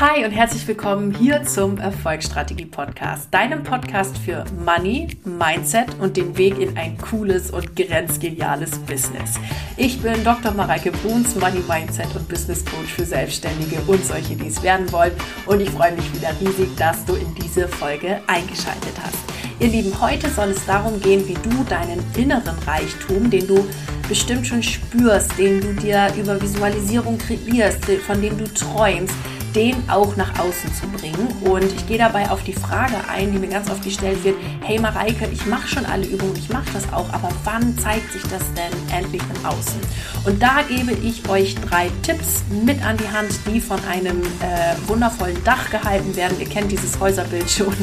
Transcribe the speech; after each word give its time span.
Hi 0.00 0.24
und 0.24 0.30
herzlich 0.30 0.64
willkommen 0.68 1.12
hier 1.12 1.42
zum 1.42 1.78
Erfolgsstrategie 1.78 2.66
Podcast, 2.66 3.34
deinem 3.34 3.64
Podcast 3.64 4.16
für 4.16 4.44
Money, 4.64 5.08
Mindset 5.24 5.88
und 5.98 6.16
den 6.16 6.38
Weg 6.38 6.56
in 6.60 6.76
ein 6.76 6.96
cooles 6.98 7.50
und 7.50 7.74
grenzgeniales 7.74 8.78
Business. 8.78 9.40
Ich 9.76 10.00
bin 10.00 10.22
Dr. 10.22 10.52
Mareike 10.52 10.92
Bruns, 10.92 11.34
Money, 11.34 11.64
Mindset 11.68 12.14
und 12.14 12.28
Business 12.28 12.64
Coach 12.64 12.92
für 12.92 13.04
Selbstständige 13.04 13.80
und 13.88 14.04
solche, 14.04 14.36
die 14.36 14.46
es 14.46 14.62
werden 14.62 14.92
wollen. 14.92 15.10
Und 15.46 15.60
ich 15.60 15.70
freue 15.70 15.90
mich 15.96 16.14
wieder 16.14 16.30
riesig, 16.40 16.68
dass 16.76 17.04
du 17.04 17.16
in 17.16 17.34
diese 17.34 17.66
Folge 17.66 18.20
eingeschaltet 18.28 18.94
hast. 19.02 19.18
Ihr 19.58 19.66
Lieben, 19.66 20.00
heute 20.00 20.30
soll 20.30 20.50
es 20.50 20.64
darum 20.64 21.00
gehen, 21.00 21.26
wie 21.26 21.34
du 21.34 21.64
deinen 21.64 22.00
inneren 22.16 22.56
Reichtum, 22.68 23.28
den 23.30 23.48
du 23.48 23.66
bestimmt 24.08 24.46
schon 24.46 24.62
spürst, 24.62 25.36
den 25.36 25.60
du 25.60 25.74
dir 25.74 26.08
über 26.16 26.40
Visualisierung 26.40 27.18
kreierst, 27.18 27.84
von 28.06 28.22
dem 28.22 28.38
du 28.38 28.44
träumst, 28.44 29.16
den 29.54 29.76
auch 29.88 30.16
nach 30.16 30.38
außen 30.38 30.72
zu 30.74 30.86
bringen. 30.88 31.28
Und 31.42 31.64
ich 31.64 31.86
gehe 31.86 31.98
dabei 31.98 32.30
auf 32.30 32.42
die 32.44 32.52
Frage 32.52 32.96
ein, 33.08 33.32
die 33.32 33.38
mir 33.38 33.48
ganz 33.48 33.70
oft 33.70 33.82
gestellt 33.82 34.22
wird, 34.24 34.36
hey 34.62 34.78
Mareike, 34.78 35.28
ich 35.32 35.46
mache 35.46 35.68
schon 35.68 35.86
alle 35.86 36.06
Übungen, 36.06 36.36
ich 36.36 36.48
mache 36.48 36.66
das 36.72 36.92
auch, 36.92 37.12
aber 37.12 37.28
wann 37.44 37.76
zeigt 37.78 38.12
sich 38.12 38.22
das 38.22 38.42
denn 38.54 38.96
endlich 38.96 39.22
nach 39.34 39.52
außen? 39.52 39.80
Und 40.24 40.42
da 40.42 40.62
gebe 40.68 40.92
ich 40.92 41.28
euch 41.28 41.54
drei 41.56 41.90
Tipps 42.02 42.44
mit 42.64 42.84
an 42.84 42.96
die 42.96 43.08
Hand, 43.08 43.30
die 43.46 43.60
von 43.60 43.78
einem 43.90 44.20
äh, 44.22 44.88
wundervollen 44.88 45.42
Dach 45.44 45.70
gehalten 45.70 46.14
werden. 46.16 46.38
Ihr 46.40 46.48
kennt 46.48 46.70
dieses 46.70 46.98
Häuserbild 47.00 47.50
schon 47.50 47.74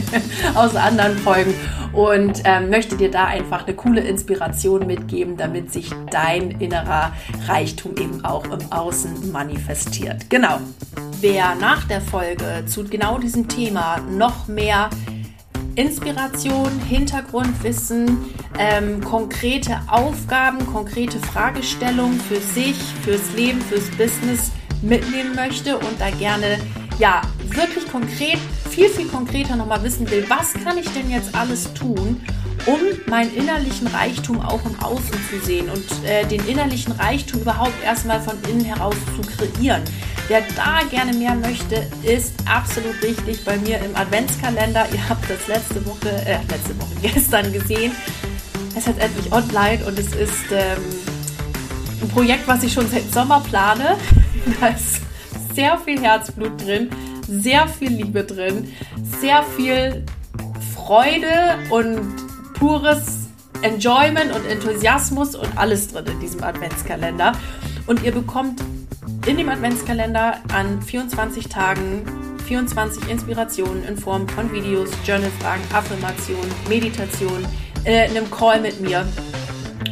aus 0.54 0.76
anderen 0.76 1.18
Folgen 1.18 1.54
und 1.92 2.42
ähm, 2.44 2.70
möchte 2.70 2.96
dir 2.96 3.10
da 3.10 3.26
einfach 3.26 3.66
eine 3.66 3.74
coole 3.76 4.00
Inspiration 4.00 4.86
mitgeben, 4.86 5.36
damit 5.36 5.72
sich 5.72 5.90
dein 6.10 6.52
innerer 6.52 7.12
Reichtum 7.46 7.96
eben 7.96 8.24
auch 8.24 8.44
im 8.44 8.72
Außen 8.72 9.32
manifestiert. 9.32 10.28
Genau. 10.30 10.58
Wer 11.20 11.54
nach 11.56 11.86
der 11.86 12.00
Folge 12.00 12.64
zu 12.66 12.84
genau 12.84 13.18
diesem 13.18 13.48
Thema 13.48 13.98
noch 13.98 14.48
mehr 14.48 14.90
Inspiration, 15.74 16.70
Hintergrundwissen, 16.88 18.18
ähm, 18.58 19.02
konkrete 19.02 19.80
Aufgaben, 19.88 20.66
konkrete 20.66 21.18
Fragestellungen 21.18 22.20
für 22.20 22.40
sich, 22.40 22.76
fürs 23.02 23.32
Leben, 23.34 23.60
fürs 23.60 23.88
Business 23.96 24.50
mitnehmen 24.82 25.34
möchte 25.34 25.76
und 25.76 26.00
da 26.00 26.10
gerne 26.10 26.58
ja 26.98 27.22
wirklich 27.44 27.90
konkret, 27.90 28.38
viel, 28.68 28.88
viel 28.88 29.06
konkreter 29.08 29.56
nochmal 29.56 29.82
wissen 29.82 30.10
will, 30.10 30.24
was 30.28 30.52
kann 30.64 30.78
ich 30.78 30.88
denn 30.90 31.10
jetzt 31.10 31.34
alles 31.34 31.72
tun, 31.74 32.20
um 32.66 32.78
meinen 33.06 33.34
innerlichen 33.34 33.86
Reichtum 33.86 34.40
auch 34.40 34.64
im 34.64 34.78
Außen 34.82 35.14
zu 35.30 35.40
sehen 35.44 35.68
und 35.70 36.04
äh, 36.04 36.26
den 36.26 36.46
innerlichen 36.46 36.92
Reichtum 36.92 37.40
überhaupt 37.40 37.82
erstmal 37.84 38.20
von 38.20 38.36
innen 38.48 38.64
heraus 38.64 38.96
zu 39.16 39.22
kreieren. 39.22 39.82
Wer 40.30 40.42
da 40.54 40.82
gerne 40.88 41.12
mehr 41.12 41.34
möchte, 41.34 41.88
ist 42.04 42.34
absolut 42.48 43.02
richtig 43.02 43.44
bei 43.44 43.56
mir 43.56 43.80
im 43.80 43.96
Adventskalender. 43.96 44.86
Ihr 44.92 45.08
habt 45.08 45.28
das 45.28 45.48
letzte 45.48 45.84
Woche, 45.84 46.08
äh, 46.24 46.38
letzte 46.48 46.80
Woche, 46.80 46.94
gestern 47.02 47.52
gesehen. 47.52 47.90
Es 48.76 48.86
ist 48.86 49.00
endlich 49.00 49.32
online 49.32 49.84
und 49.84 49.98
es 49.98 50.14
ist 50.14 50.52
ähm, 50.52 50.78
ein 52.00 52.08
Projekt, 52.10 52.46
was 52.46 52.62
ich 52.62 52.72
schon 52.72 52.88
seit 52.88 53.12
Sommer 53.12 53.40
plane. 53.40 53.96
da 54.60 54.68
ist 54.68 55.00
sehr 55.52 55.76
viel 55.78 56.00
Herzblut 56.00 56.64
drin, 56.64 56.90
sehr 57.26 57.66
viel 57.66 57.90
Liebe 57.90 58.22
drin, 58.22 58.72
sehr 59.20 59.42
viel 59.56 60.06
Freude 60.76 61.58
und 61.70 62.08
pures 62.54 63.30
Enjoyment 63.62 64.32
und 64.32 64.46
Enthusiasmus 64.46 65.34
und 65.34 65.58
alles 65.58 65.88
drin 65.88 66.06
in 66.06 66.20
diesem 66.20 66.44
Adventskalender. 66.44 67.32
Und 67.88 68.04
ihr 68.04 68.12
bekommt 68.12 68.62
in 69.26 69.36
dem 69.36 69.48
Adventskalender 69.48 70.38
an 70.52 70.80
24 70.82 71.48
Tagen 71.48 72.04
24 72.46 73.08
Inspirationen 73.08 73.84
in 73.84 73.96
Form 73.96 74.26
von 74.28 74.52
Videos, 74.52 74.90
Journalfragen, 75.04 75.62
Affirmationen, 75.72 76.50
Meditationen, 76.68 77.46
äh, 77.84 78.08
einem 78.08 78.30
Call 78.30 78.60
mit 78.60 78.80
mir 78.80 79.06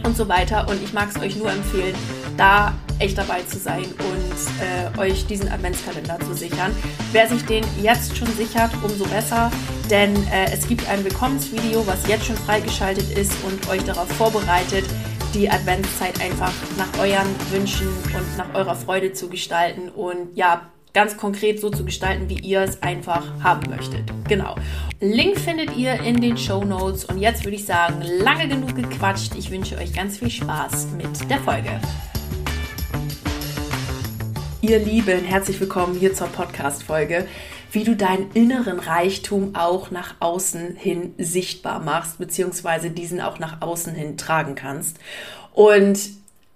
und 0.05 0.17
so 0.17 0.29
weiter. 0.29 0.67
Und 0.69 0.83
ich 0.83 0.93
mag 0.93 1.09
es 1.11 1.23
euch 1.23 1.37
nur 1.37 1.51
empfehlen, 1.51 1.95
da 2.37 2.75
echt 2.99 3.17
dabei 3.17 3.43
zu 3.43 3.59
sein 3.59 3.85
und 3.85 4.99
äh, 4.99 4.99
euch 4.99 5.27
diesen 5.27 5.49
Adventskalender 5.49 6.19
zu 6.21 6.35
sichern. 6.35 6.75
Wer 7.13 7.29
sich 7.29 7.45
den 7.45 7.65
jetzt 7.81 8.17
schon 8.17 8.29
sichert, 8.29 8.71
umso 8.83 9.05
besser, 9.05 9.53
denn 9.91 10.15
äh, 10.29 10.51
es 10.53 10.67
gibt 10.67 10.89
ein 10.89 11.05
Willkommensvideo, 11.05 11.87
was 11.87 12.09
jetzt 12.09 12.27
schon 12.27 12.37
freigeschaltet 12.37 13.17
ist 13.17 13.33
und 13.45 13.69
euch 13.69 13.85
darauf 13.85 14.09
vorbereitet, 14.09 14.85
die 15.35 15.51
Adventszeit 15.51 16.21
einfach 16.21 16.53
nach 16.77 16.99
euren 17.01 17.35
Wünschen 17.51 17.89
und 17.89 18.37
nach 18.37 18.55
eurer 18.55 18.75
Freude 18.75 19.13
zu 19.13 19.29
gestalten 19.29 19.89
und 19.89 20.37
ja, 20.37 20.71
ganz 20.95 21.17
konkret 21.17 21.61
so 21.61 21.71
zu 21.71 21.85
gestalten, 21.85 22.29
wie 22.29 22.39
ihr 22.41 22.63
es 22.63 22.83
einfach 22.83 23.25
haben 23.43 23.71
möchtet. 23.71 24.11
Genau. 24.27 24.57
Link 25.01 25.39
findet 25.39 25.77
ihr 25.77 26.01
in 26.01 26.21
den 26.21 26.37
Show 26.37 26.65
Notes 26.65 27.05
und 27.05 27.19
jetzt 27.19 27.45
würde 27.45 27.57
ich 27.57 27.67
sagen, 27.67 28.03
lange 28.03 28.49
genug 28.49 28.75
gequatscht. 28.75 29.35
Ich 29.37 29.51
wünsche 29.51 29.77
euch 29.77 29.93
ganz 29.93 30.19
viel 30.19 30.31
Spaß 30.31 30.89
mit 30.97 31.31
der 31.31 31.39
Folge. 31.41 31.81
Ihr 34.61 34.81
Lieben, 34.81 35.25
herzlich 35.25 35.61
willkommen 35.61 35.97
hier 35.97 36.15
zur 36.15 36.27
Podcast-Folge 36.29 37.27
wie 37.71 37.85
du 37.85 37.97
deinen 37.97 38.31
inneren 38.33 38.79
Reichtum 38.79 39.55
auch 39.55 39.91
nach 39.91 40.15
außen 40.21 40.77
hin 40.77 41.15
sichtbar 41.19 41.81
machst, 41.81 42.19
beziehungsweise 42.19 42.91
diesen 42.91 43.21
auch 43.21 43.39
nach 43.39 43.61
außen 43.61 43.95
hin 43.95 44.17
tragen 44.17 44.55
kannst. 44.55 44.99
Und 45.53 45.99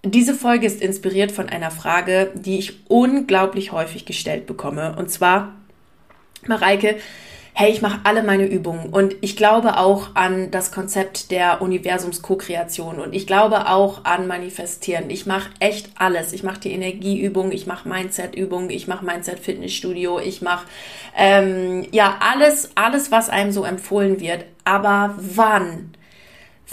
diese 0.04 0.34
Folge 0.34 0.66
ist 0.66 0.80
inspiriert 0.80 1.32
von 1.32 1.48
einer 1.48 1.70
Frage, 1.70 2.30
die 2.34 2.58
ich 2.58 2.88
unglaublich 2.88 3.72
häufig 3.72 4.04
gestellt 4.04 4.46
bekomme. 4.46 4.96
Und 4.96 5.10
zwar, 5.10 5.54
Mareike, 6.46 6.96
hey, 7.54 7.70
ich 7.70 7.82
mache 7.82 8.00
alle 8.04 8.22
meine 8.22 8.46
Übungen 8.46 8.88
und 8.90 9.14
ich 9.20 9.36
glaube 9.36 9.76
auch 9.76 10.14
an 10.14 10.50
das 10.50 10.72
Konzept 10.72 11.30
der 11.30 11.60
Universums-Co-Kreation 11.60 12.98
und 12.98 13.14
ich 13.14 13.26
glaube 13.26 13.68
auch 13.68 14.04
an 14.04 14.26
Manifestieren. 14.26 15.10
Ich 15.10 15.26
mache 15.26 15.50
echt 15.60 15.90
alles. 15.96 16.32
Ich 16.32 16.42
mache 16.42 16.60
die 16.60 16.72
Energieübung, 16.72 17.52
ich 17.52 17.66
mache 17.66 17.88
Mindset-Übungen, 17.88 18.70
ich 18.70 18.88
mache 18.88 19.04
Mindset-Fitnessstudio, 19.04 20.18
ich 20.18 20.40
mache 20.40 20.66
ähm, 21.16 21.86
ja 21.92 22.16
alles, 22.20 22.70
alles, 22.74 23.10
was 23.10 23.28
einem 23.28 23.52
so 23.52 23.64
empfohlen 23.64 24.18
wird. 24.18 24.44
Aber 24.64 25.14
wann? 25.18 25.92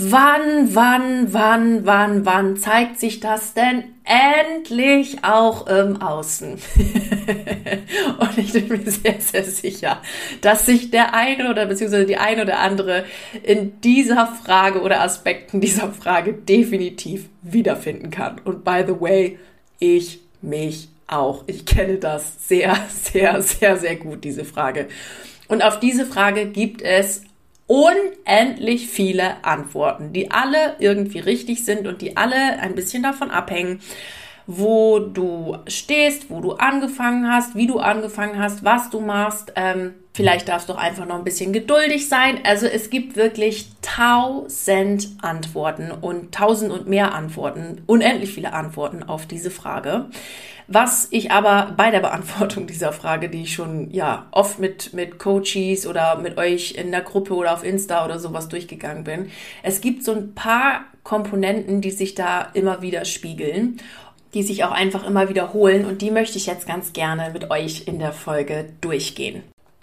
Wann, 0.02 0.74
wann, 0.74 1.34
wann, 1.34 1.86
wann, 1.86 2.26
wann 2.26 2.56
zeigt 2.56 3.02
sich 3.02 3.20
das 3.20 3.54
denn 3.54 3.84
endlich 4.06 5.26
auch 5.26 5.68
im 5.68 6.02
Außen? 6.02 6.52
und 8.20 8.38
ich 8.38 8.54
bin 8.54 8.70
mir 8.70 8.90
sehr, 8.90 9.20
sehr 9.20 9.44
sicher, 9.44 10.02
dass 10.40 10.66
sich 10.66 10.90
der 10.90 11.14
eine 11.14 11.50
oder 11.50 11.66
beziehungsweise 11.66 12.06
die 12.06 12.16
eine 12.16 12.44
oder 12.44 12.60
andere 12.60 13.04
in 13.44 13.82
dieser 13.82 14.28
Frage 14.28 14.84
oder 14.84 15.02
Aspekten 15.02 15.60
dieser 15.60 15.92
Frage 15.92 16.32
definitiv 16.32 17.28
wiederfinden 17.42 18.10
kann. 18.10 18.40
Und 18.46 18.64
by 18.64 18.86
the 18.88 19.02
way, 19.02 19.38
ich 19.80 20.22
mich 20.42 20.88
auch. 21.08 21.44
Ich 21.48 21.66
kenne 21.66 21.98
das 21.98 22.48
sehr, 22.48 22.78
sehr, 22.90 23.42
sehr, 23.42 23.76
sehr 23.76 23.98
gut, 23.98 24.24
diese 24.24 24.46
Frage. 24.46 24.88
Und 25.50 25.62
auf 25.62 25.82
diese 25.82 26.06
Frage 26.06 26.46
gibt 26.46 26.82
es 26.82 27.24
unendlich 27.70 28.88
viele 28.88 29.44
Antworten, 29.46 30.12
die 30.12 30.32
alle 30.32 30.76
irgendwie 30.80 31.20
richtig 31.20 31.64
sind 31.64 31.86
und 31.86 32.02
die 32.02 32.18
alle 32.18 32.60
ein 32.60 32.74
bisschen 32.74 33.04
davon 33.04 33.30
abhängen, 33.30 33.80
wo 34.48 34.98
du 34.98 35.56
stehst, 35.68 36.32
wo 36.32 36.42
du 36.42 36.54
angefangen 36.54 37.32
hast, 37.32 37.54
wie 37.54 37.68
du 37.68 37.78
angefangen 37.78 38.40
hast, 38.40 38.64
was 38.64 38.90
du 38.90 39.00
machst. 39.00 39.54
Ähm, 39.56 39.94
vielleicht 40.16 40.50
darfst 40.50 40.68
du 40.68 40.74
auch 40.74 40.80
einfach 40.80 41.06
noch 41.06 41.20
ein 41.20 41.24
bisschen 41.24 41.54
geduldig 41.54 42.10
sein. 42.10 42.40
Also 42.44 42.66
es 42.66 42.90
gibt 42.90 43.16
wirklich 43.16 43.68
tausend 43.96 45.10
Antworten 45.22 45.92
und 45.92 46.34
tausend 46.34 46.72
und 46.72 46.88
mehr 46.88 47.14
Antworten, 47.14 47.82
unendlich 47.88 48.32
viele 48.32 48.54
Antworten 48.54 49.04
auf 49.04 49.26
diese 49.26 49.50
Frage. 49.52 50.06
Was 50.68 51.08
ich 51.10 51.32
aber 51.32 51.74
bei 51.76 51.90
der 51.90 52.00
Beantwortung 52.00 52.68
dieser 52.68 52.94
Frage, 52.94 53.30
die 53.30 53.44
ich 53.44 53.54
schon 53.54 53.90
ja 53.92 54.28
oft 54.32 54.60
mit, 54.60 54.94
mit 54.94 55.18
Coaches 55.18 55.88
oder 55.88 56.18
mit 56.18 56.38
euch 56.38 56.76
in 56.76 56.92
der 56.92 57.02
Gruppe 57.02 57.34
oder 57.34 57.54
auf 57.54 57.64
Insta 57.64 58.06
oder 58.06 58.20
sowas 58.20 58.48
durchgegangen 58.48 59.04
bin, 59.04 59.32
es 59.64 59.82
gibt 59.82 60.04
so 60.04 60.12
ein 60.12 60.36
paar 60.36 60.82
Komponenten, 61.04 61.82
die 61.82 61.92
sich 61.92 62.14
da 62.14 62.50
immer 62.54 62.84
wieder 62.84 63.06
spiegeln, 63.06 63.78
die 64.36 64.44
sich 64.44 64.64
auch 64.64 64.72
einfach 64.72 65.08
immer 65.08 65.30
wiederholen 65.30 65.86
und 65.86 66.04
die 66.04 66.12
möchte 66.12 66.38
ich 66.38 66.46
jetzt 66.46 66.68
ganz 66.68 66.94
gerne 66.94 67.32
mit 67.32 67.50
euch 67.50 67.88
in 67.88 67.98
der 67.98 68.14
Folge 68.14 68.68
durchgehen. 68.82 69.42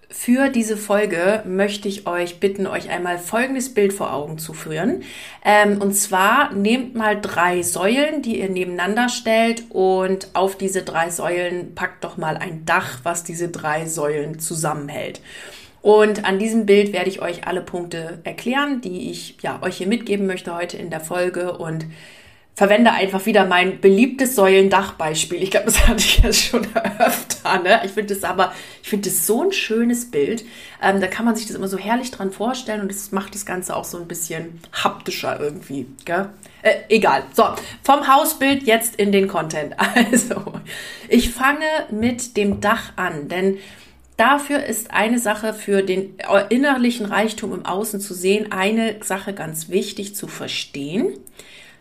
Für 0.08 0.50
diese 0.50 0.76
Folge 0.76 1.42
möchte 1.46 1.88
ich 1.88 2.06
euch 2.06 2.38
bitten, 2.38 2.68
euch 2.68 2.90
einmal 2.90 3.18
folgendes 3.18 3.74
Bild 3.74 3.92
vor 3.92 4.12
Augen 4.12 4.38
zu 4.38 4.52
führen. 4.52 5.02
Ähm, 5.44 5.82
und 5.82 5.94
zwar 5.94 6.52
nehmt 6.52 6.94
mal 6.94 7.20
drei 7.20 7.62
Säulen, 7.62 8.22
die 8.22 8.38
ihr 8.38 8.48
nebeneinander 8.48 9.08
stellt 9.08 9.64
und 9.70 10.28
auf 10.34 10.56
diese 10.56 10.82
drei 10.82 11.10
Säulen 11.10 11.74
packt 11.74 12.04
doch 12.04 12.18
mal 12.18 12.36
ein 12.36 12.64
Dach, 12.64 13.00
was 13.02 13.24
diese 13.24 13.48
drei 13.48 13.86
Säulen 13.86 14.38
zusammenhält. 14.38 15.20
Und 15.82 16.24
an 16.24 16.38
diesem 16.38 16.66
Bild 16.66 16.92
werde 16.92 17.10
ich 17.10 17.20
euch 17.20 17.46
alle 17.46 17.60
Punkte 17.60 18.20
erklären, 18.22 18.80
die 18.80 19.10
ich 19.10 19.36
ja, 19.42 19.60
euch 19.62 19.78
hier 19.78 19.88
mitgeben 19.88 20.26
möchte 20.26 20.54
heute 20.54 20.76
in 20.76 20.90
der 20.90 21.00
Folge. 21.00 21.58
Und 21.58 21.84
verwende 22.56 22.90
einfach 22.90 23.26
wieder 23.26 23.44
mein 23.44 23.82
beliebtes 23.82 24.34
Säulendachbeispiel. 24.34 25.42
Ich 25.42 25.50
glaube, 25.50 25.66
das 25.66 25.86
hatte 25.88 26.00
ich 26.00 26.18
ja 26.18 26.32
schon 26.32 26.66
öfter. 26.98 27.58
Ne? 27.62 27.82
Ich 27.84 27.92
finde 27.92 28.14
das 28.14 28.24
aber, 28.24 28.52
ich 28.82 28.88
finde 28.88 29.10
das 29.10 29.26
so 29.26 29.42
ein 29.42 29.52
schönes 29.52 30.10
Bild. 30.10 30.44
Ähm, 30.82 31.00
da 31.00 31.06
kann 31.06 31.26
man 31.26 31.36
sich 31.36 31.46
das 31.46 31.54
immer 31.54 31.68
so 31.68 31.76
herrlich 31.76 32.10
dran 32.10 32.32
vorstellen 32.32 32.80
und 32.80 32.90
das 32.90 33.12
macht 33.12 33.34
das 33.34 33.44
Ganze 33.44 33.76
auch 33.76 33.84
so 33.84 33.98
ein 33.98 34.08
bisschen 34.08 34.58
haptischer 34.72 35.38
irgendwie. 35.38 35.86
Gell? 36.06 36.30
Äh, 36.62 36.76
egal. 36.88 37.24
So, 37.34 37.44
vom 37.82 38.08
Hausbild 38.08 38.62
jetzt 38.62 38.96
in 38.96 39.12
den 39.12 39.28
Content. 39.28 39.76
Also, 40.10 40.52
ich 41.08 41.30
fange 41.30 41.66
mit 41.90 42.36
dem 42.36 42.60
Dach 42.60 42.92
an, 42.96 43.28
denn 43.28 43.58
Dafür 44.16 44.64
ist 44.64 44.92
eine 44.92 45.18
Sache 45.18 45.52
für 45.52 45.82
den 45.82 46.14
innerlichen 46.48 47.04
Reichtum 47.04 47.52
im 47.52 47.66
Außen 47.66 48.00
zu 48.00 48.14
sehen, 48.14 48.50
eine 48.50 48.96
Sache 49.02 49.34
ganz 49.34 49.68
wichtig 49.68 50.14
zu 50.14 50.26
verstehen. 50.26 51.18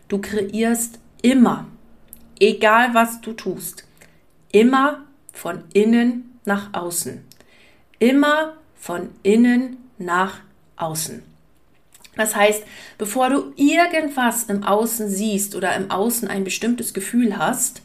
Du 0.08 0.20
kreierst 0.20 0.98
immer, 1.22 1.66
egal 2.38 2.94
was 2.94 3.20
du 3.20 3.32
tust, 3.32 3.84
immer 4.52 5.04
von 5.32 5.64
innen 5.72 6.38
nach 6.44 6.72
außen. 6.72 7.24
Immer 7.98 8.54
von 8.76 9.10
innen 9.22 9.78
nach 9.98 10.40
außen. 10.76 11.22
Das 12.14 12.34
heißt, 12.34 12.64
bevor 12.98 13.28
du 13.30 13.52
irgendwas 13.56 14.44
im 14.44 14.62
Außen 14.62 15.08
siehst 15.08 15.54
oder 15.54 15.74
im 15.76 15.90
Außen 15.90 16.28
ein 16.28 16.44
bestimmtes 16.44 16.94
Gefühl 16.94 17.36
hast, 17.36 17.82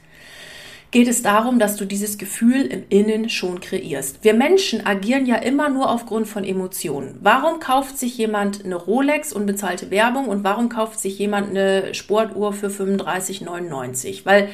geht 0.91 1.07
es 1.07 1.23
darum, 1.23 1.57
dass 1.57 1.77
du 1.77 1.85
dieses 1.85 2.17
Gefühl 2.17 2.65
im 2.65 2.83
Innen 2.89 3.29
schon 3.29 3.61
kreierst. 3.61 4.23
Wir 4.23 4.33
Menschen 4.33 4.85
agieren 4.85 5.25
ja 5.25 5.37
immer 5.37 5.69
nur 5.69 5.89
aufgrund 5.89 6.27
von 6.27 6.43
Emotionen. 6.43 7.17
Warum 7.21 7.61
kauft 7.61 7.97
sich 7.97 8.17
jemand 8.17 8.65
eine 8.65 8.75
Rolex 8.75 9.31
und 9.31 9.45
bezahlte 9.45 9.89
Werbung 9.89 10.27
und 10.27 10.43
warum 10.43 10.67
kauft 10.67 10.99
sich 10.99 11.17
jemand 11.17 11.49
eine 11.49 11.93
Sportuhr 11.93 12.51
für 12.51 12.67
35,99? 12.67 14.25
Weil 14.25 14.49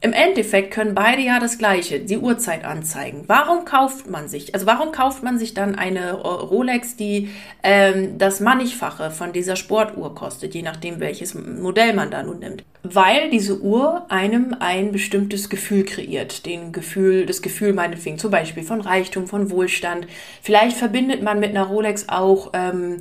im 0.00 0.12
Endeffekt 0.12 0.70
können 0.72 0.94
beide 0.94 1.22
ja 1.22 1.40
das 1.40 1.58
Gleiche, 1.58 1.98
die 1.98 2.18
Uhrzeit 2.18 2.64
anzeigen. 2.64 3.24
Warum 3.26 3.64
kauft 3.64 4.08
man 4.08 4.28
sich, 4.28 4.54
also 4.54 4.64
warum 4.64 4.92
kauft 4.92 5.24
man 5.24 5.38
sich 5.40 5.54
dann 5.54 5.74
eine 5.74 6.12
Rolex, 6.12 6.94
die 6.94 7.30
ähm, 7.64 8.16
das 8.16 8.38
Mannigfache 8.38 9.10
von 9.10 9.32
dieser 9.32 9.56
Sportuhr 9.56 10.14
kostet, 10.14 10.54
je 10.54 10.62
nachdem 10.62 11.00
welches 11.00 11.34
Modell 11.34 11.94
man 11.94 12.12
da 12.12 12.22
nun 12.22 12.38
nimmt? 12.38 12.64
Weil 12.84 13.30
diese 13.30 13.60
Uhr 13.60 14.06
einem 14.08 14.54
ein 14.60 14.92
bestimmtes 14.92 15.50
Gefühl 15.50 15.84
kreiert, 15.84 16.46
den 16.46 16.70
Gefühl, 16.70 17.26
das 17.26 17.42
Gefühl 17.42 17.72
meinetwegen 17.72 18.18
zum 18.18 18.30
Beispiel 18.30 18.62
von 18.62 18.80
Reichtum, 18.80 19.26
von 19.26 19.50
Wohlstand. 19.50 20.06
Vielleicht 20.42 20.76
verbindet 20.76 21.22
man 21.22 21.40
mit 21.40 21.50
einer 21.50 21.64
Rolex 21.64 22.08
auch 22.08 22.52
ähm, 22.52 22.98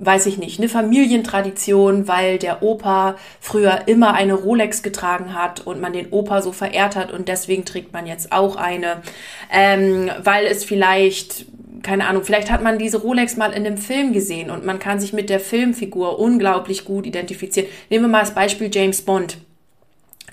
weiß 0.00 0.26
ich 0.26 0.38
nicht, 0.38 0.58
eine 0.58 0.68
Familientradition, 0.68 2.08
weil 2.08 2.38
der 2.38 2.62
Opa 2.62 3.16
früher 3.40 3.82
immer 3.86 4.14
eine 4.14 4.34
Rolex 4.34 4.82
getragen 4.82 5.34
hat 5.34 5.66
und 5.66 5.80
man 5.80 5.92
den 5.92 6.10
Opa 6.10 6.42
so 6.42 6.52
verehrt 6.52 6.96
hat 6.96 7.12
und 7.12 7.28
deswegen 7.28 7.64
trägt 7.64 7.92
man 7.92 8.06
jetzt 8.06 8.32
auch 8.32 8.56
eine, 8.56 9.02
ähm, 9.52 10.10
weil 10.24 10.46
es 10.46 10.64
vielleicht 10.64 11.46
keine 11.82 12.06
Ahnung, 12.06 12.24
vielleicht 12.24 12.50
hat 12.50 12.62
man 12.62 12.78
diese 12.78 12.98
Rolex 12.98 13.38
mal 13.38 13.52
in 13.52 13.66
einem 13.66 13.78
Film 13.78 14.12
gesehen 14.12 14.50
und 14.50 14.66
man 14.66 14.78
kann 14.78 15.00
sich 15.00 15.14
mit 15.14 15.30
der 15.30 15.40
Filmfigur 15.40 16.18
unglaublich 16.18 16.84
gut 16.84 17.06
identifizieren. 17.06 17.70
Nehmen 17.88 18.04
wir 18.04 18.08
mal 18.08 18.20
das 18.20 18.34
Beispiel 18.34 18.68
James 18.70 19.00
Bond. 19.00 19.38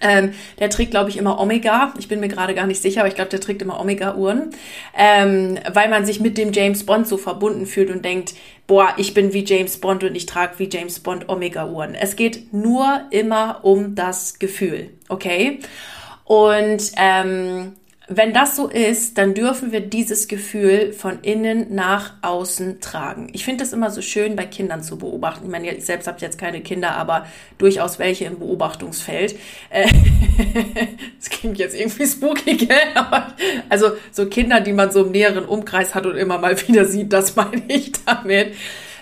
Ähm, 0.02 0.34
der 0.60 0.70
trägt, 0.70 0.92
glaube 0.92 1.10
ich, 1.10 1.18
immer 1.18 1.40
Omega. 1.40 1.94
Ich 1.98 2.08
bin 2.08 2.20
mir 2.20 2.28
gerade 2.28 2.54
gar 2.54 2.68
nicht 2.68 2.82
sicher, 2.82 3.02
aber 3.02 3.10
ich 3.10 3.16
glaube, 3.16 3.30
der 3.30 3.42
trägt 3.42 3.62
immer 3.62 3.80
Omega-Uhren, 3.80 4.52
ähm, 4.98 5.58
weil 5.72 5.90
man 5.90 6.06
sich 6.06 6.20
mit 6.20 6.38
dem 6.38 6.54
James 6.54 6.86
Bond 6.86 7.08
so 7.08 7.18
verbunden 7.18 7.66
fühlt 7.66 7.90
und 7.90 8.06
denkt, 8.06 8.34
boah, 8.68 8.94
ich 8.98 9.14
bin 9.14 9.34
wie 9.34 9.46
James 9.46 9.78
Bond 9.78 10.04
und 10.04 10.16
ich 10.16 10.26
trage 10.26 10.60
wie 10.60 10.70
James 10.72 11.00
Bond 11.00 11.30
Omega-Uhren. 11.30 11.96
Es 11.96 12.16
geht 12.16 12.54
nur 12.54 13.02
immer 13.12 13.60
um 13.64 13.96
das 13.96 14.40
Gefühl, 14.40 14.90
okay? 15.10 15.60
Und 16.26 16.92
ähm, 16.98 17.74
wenn 18.09 18.33
das 18.33 18.56
so 18.56 18.69
ist, 18.69 19.18
dann 19.18 19.33
dürfen 19.33 19.74
wir 19.74 19.81
dieses 19.81 20.30
Gefühl 20.30 20.94
von 20.94 21.19
innen 21.24 21.75
nach 21.75 22.13
außen 22.21 22.80
tragen. 22.80 23.30
Ich 23.33 23.44
finde 23.44 23.65
es 23.65 23.74
immer 23.74 23.92
so 23.92 24.01
schön, 24.01 24.38
bei 24.38 24.45
Kindern 24.45 24.81
zu 24.81 24.98
beobachten. 24.98 25.45
Ich 25.45 25.51
meine, 25.51 25.69
ich 25.69 25.86
selbst 25.86 26.07
habe 26.07 26.18
jetzt 26.21 26.38
keine 26.38 26.62
Kinder, 26.62 26.92
aber 26.92 27.25
durchaus 27.57 28.00
welche 28.00 28.24
im 28.24 28.39
Beobachtungsfeld. 28.39 29.36
Äh, 29.69 29.88
das 31.19 31.30
klingt 31.30 31.57
jetzt 31.57 31.77
irgendwie 31.77 32.07
spooky, 32.07 32.56
gell? 32.56 32.77
Also 33.68 33.92
so 34.12 34.27
Kinder, 34.27 34.62
die 34.62 34.74
man 34.74 34.89
so 34.89 35.04
im 35.04 35.12
näheren 35.12 35.44
Umkreis 35.44 35.94
hat 35.94 36.06
und 36.06 36.15
immer 36.15 36.38
mal 36.38 36.56
wieder 36.68 36.86
sieht, 36.86 37.12
das 37.12 37.36
meine 37.36 37.63
ich 37.68 37.92
damit 38.06 38.54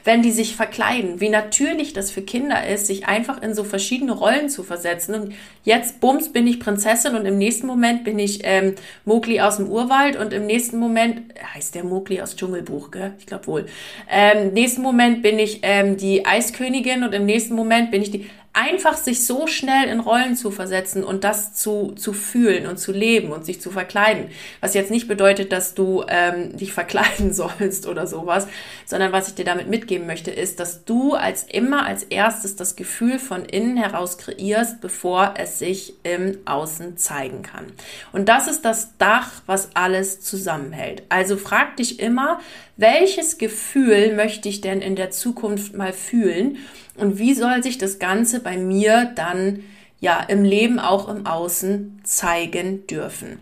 wenn 0.05 0.21
die 0.21 0.31
sich 0.31 0.55
verkleiden, 0.55 1.19
wie 1.19 1.29
natürlich 1.29 1.91
das 1.93 2.11
für 2.11 2.21
Kinder 2.21 2.65
ist, 2.67 2.85
sich 2.85 3.07
einfach 3.07 3.41
in 3.41 3.55
so 3.55 3.63
verschiedene 3.63 4.11
Rollen 4.13 4.49
zu 4.49 4.63
versetzen. 4.63 5.15
Und 5.15 5.33
jetzt, 5.63 5.99
bums, 5.99 6.31
bin 6.31 6.45
ich 6.45 6.59
Prinzessin 6.59 7.15
und 7.15 7.25
im 7.25 7.39
nächsten 7.39 7.65
Moment 7.65 8.03
bin 8.03 8.19
ich 8.19 8.41
ähm, 8.43 8.75
Mowgli 9.03 9.41
aus 9.41 9.57
dem 9.57 9.67
Urwald 9.67 10.15
und 10.15 10.31
im 10.31 10.45
nächsten 10.45 10.77
Moment, 10.77 11.33
heißt 11.55 11.73
der 11.73 11.83
Mowgli 11.83 12.21
aus 12.21 12.35
Dschungelbuch, 12.35 12.91
gell? 12.91 13.13
Ich 13.17 13.25
glaube 13.25 13.47
wohl. 13.47 13.65
Ähm, 14.09 14.53
nächsten 14.53 14.83
Moment 14.83 15.23
bin 15.23 15.39
ich 15.39 15.59
ähm, 15.63 15.97
die 15.97 16.25
Eiskönigin 16.25 17.03
und 17.03 17.13
im 17.13 17.25
nächsten 17.25 17.55
Moment 17.55 17.89
bin 17.89 18.03
ich 18.03 18.11
die 18.11 18.29
einfach 18.55 18.95
sich 18.95 19.25
so 19.25 19.47
schnell 19.47 19.89
in 19.89 19.99
Rollen 19.99 20.37
zu 20.37 20.49
versetzen 20.49 21.03
und 21.03 21.25
das 21.25 21.53
zu, 21.53 21.91
zu 21.97 22.13
fühlen 22.13 22.67
und 22.67 22.77
zu 22.77 22.93
leben 22.93 23.33
und 23.33 23.45
sich 23.45 23.59
zu 23.59 23.69
verkleiden. 23.69 24.29
Was 24.61 24.73
jetzt 24.73 24.91
nicht 24.91 25.09
bedeutet, 25.09 25.51
dass 25.51 25.73
du 25.73 26.05
ähm, 26.07 26.55
dich 26.55 26.71
verkleiden 26.71 27.33
sollst 27.33 27.85
oder 27.85 28.07
sowas, 28.07 28.47
sondern 28.85 29.11
was 29.11 29.27
ich 29.27 29.35
dir 29.35 29.43
damit 29.43 29.67
mitgeben 29.67 30.07
möchte, 30.07 30.31
ist, 30.31 30.61
dass 30.61 30.85
du 30.85 31.15
als 31.15 31.43
immer 31.43 31.85
als 31.85 32.03
erstes 32.03 32.55
das 32.55 32.77
Gefühl 32.77 33.19
von 33.19 33.43
innen 33.43 33.75
heraus 33.75 34.17
kreierst, 34.17 34.79
bevor 34.79 35.33
es 35.37 35.59
sich 35.59 35.93
im 36.03 36.37
Außen 36.45 36.95
zeigen 36.97 37.43
kann. 37.43 37.65
Und 38.13 38.29
das 38.29 38.47
ist 38.47 38.63
das 38.63 38.97
Dach, 38.97 39.31
was 39.47 39.75
alles 39.75 40.21
zusammenhält. 40.21 41.03
Also 41.09 41.35
frag 41.35 41.75
dich 41.75 41.99
immer, 41.99 42.39
welches 42.77 43.37
Gefühl 43.37 44.15
möchte 44.15 44.47
ich 44.47 44.61
denn 44.61 44.81
in 44.81 44.95
der 44.95 45.11
Zukunft 45.11 45.75
mal 45.75 45.93
fühlen? 45.93 46.57
Und 46.97 47.17
wie 47.17 47.33
soll 47.33 47.61
sich 47.63 47.77
das 47.77 47.99
Ganze 47.99 48.39
bei 48.39 48.57
mir 48.57 49.11
dann 49.15 49.63
ja 49.99 50.21
im 50.21 50.43
Leben 50.43 50.79
auch 50.79 51.09
im 51.09 51.25
Außen 51.25 52.01
zeigen 52.03 52.87
dürfen? 52.87 53.39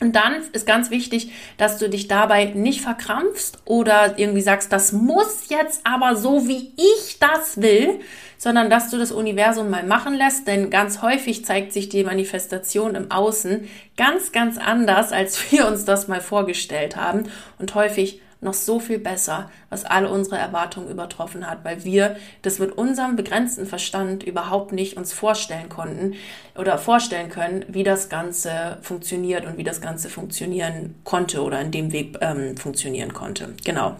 Und 0.00 0.16
dann 0.16 0.36
ist 0.54 0.66
ganz 0.66 0.90
wichtig, 0.90 1.30
dass 1.58 1.76
du 1.76 1.90
dich 1.90 2.08
dabei 2.08 2.46
nicht 2.46 2.80
verkrampfst 2.80 3.58
oder 3.66 4.18
irgendwie 4.18 4.40
sagst, 4.40 4.72
das 4.72 4.92
muss 4.92 5.50
jetzt 5.50 5.82
aber 5.84 6.16
so, 6.16 6.48
wie 6.48 6.72
ich 6.76 7.18
das 7.18 7.60
will, 7.60 8.00
sondern 8.38 8.70
dass 8.70 8.90
du 8.90 8.96
das 8.96 9.12
Universum 9.12 9.68
mal 9.68 9.84
machen 9.84 10.14
lässt, 10.14 10.48
denn 10.48 10.70
ganz 10.70 11.02
häufig 11.02 11.44
zeigt 11.44 11.74
sich 11.74 11.90
die 11.90 12.02
Manifestation 12.02 12.94
im 12.94 13.10
Außen 13.10 13.68
ganz, 13.98 14.32
ganz 14.32 14.56
anders, 14.56 15.12
als 15.12 15.38
wir 15.52 15.68
uns 15.68 15.84
das 15.84 16.08
mal 16.08 16.22
vorgestellt 16.22 16.96
haben 16.96 17.24
und 17.58 17.74
häufig 17.74 18.22
noch 18.40 18.54
so 18.54 18.80
viel 18.80 18.98
besser, 18.98 19.50
was 19.68 19.84
alle 19.84 20.08
unsere 20.08 20.38
Erwartungen 20.38 20.90
übertroffen 20.90 21.48
hat, 21.48 21.64
weil 21.64 21.84
wir 21.84 22.16
das 22.42 22.58
mit 22.58 22.72
unserem 22.72 23.16
begrenzten 23.16 23.66
Verstand 23.66 24.22
überhaupt 24.22 24.72
nicht 24.72 24.96
uns 24.96 25.12
vorstellen 25.12 25.68
konnten 25.68 26.14
oder 26.56 26.78
vorstellen 26.78 27.28
können, 27.28 27.64
wie 27.68 27.82
das 27.82 28.08
Ganze 28.08 28.78
funktioniert 28.82 29.44
und 29.44 29.58
wie 29.58 29.64
das 29.64 29.80
Ganze 29.80 30.08
funktionieren 30.08 30.94
konnte 31.04 31.42
oder 31.42 31.60
in 31.60 31.70
dem 31.70 31.92
Weg 31.92 32.16
ähm, 32.20 32.56
funktionieren 32.56 33.12
konnte. 33.12 33.54
Genau. 33.64 33.96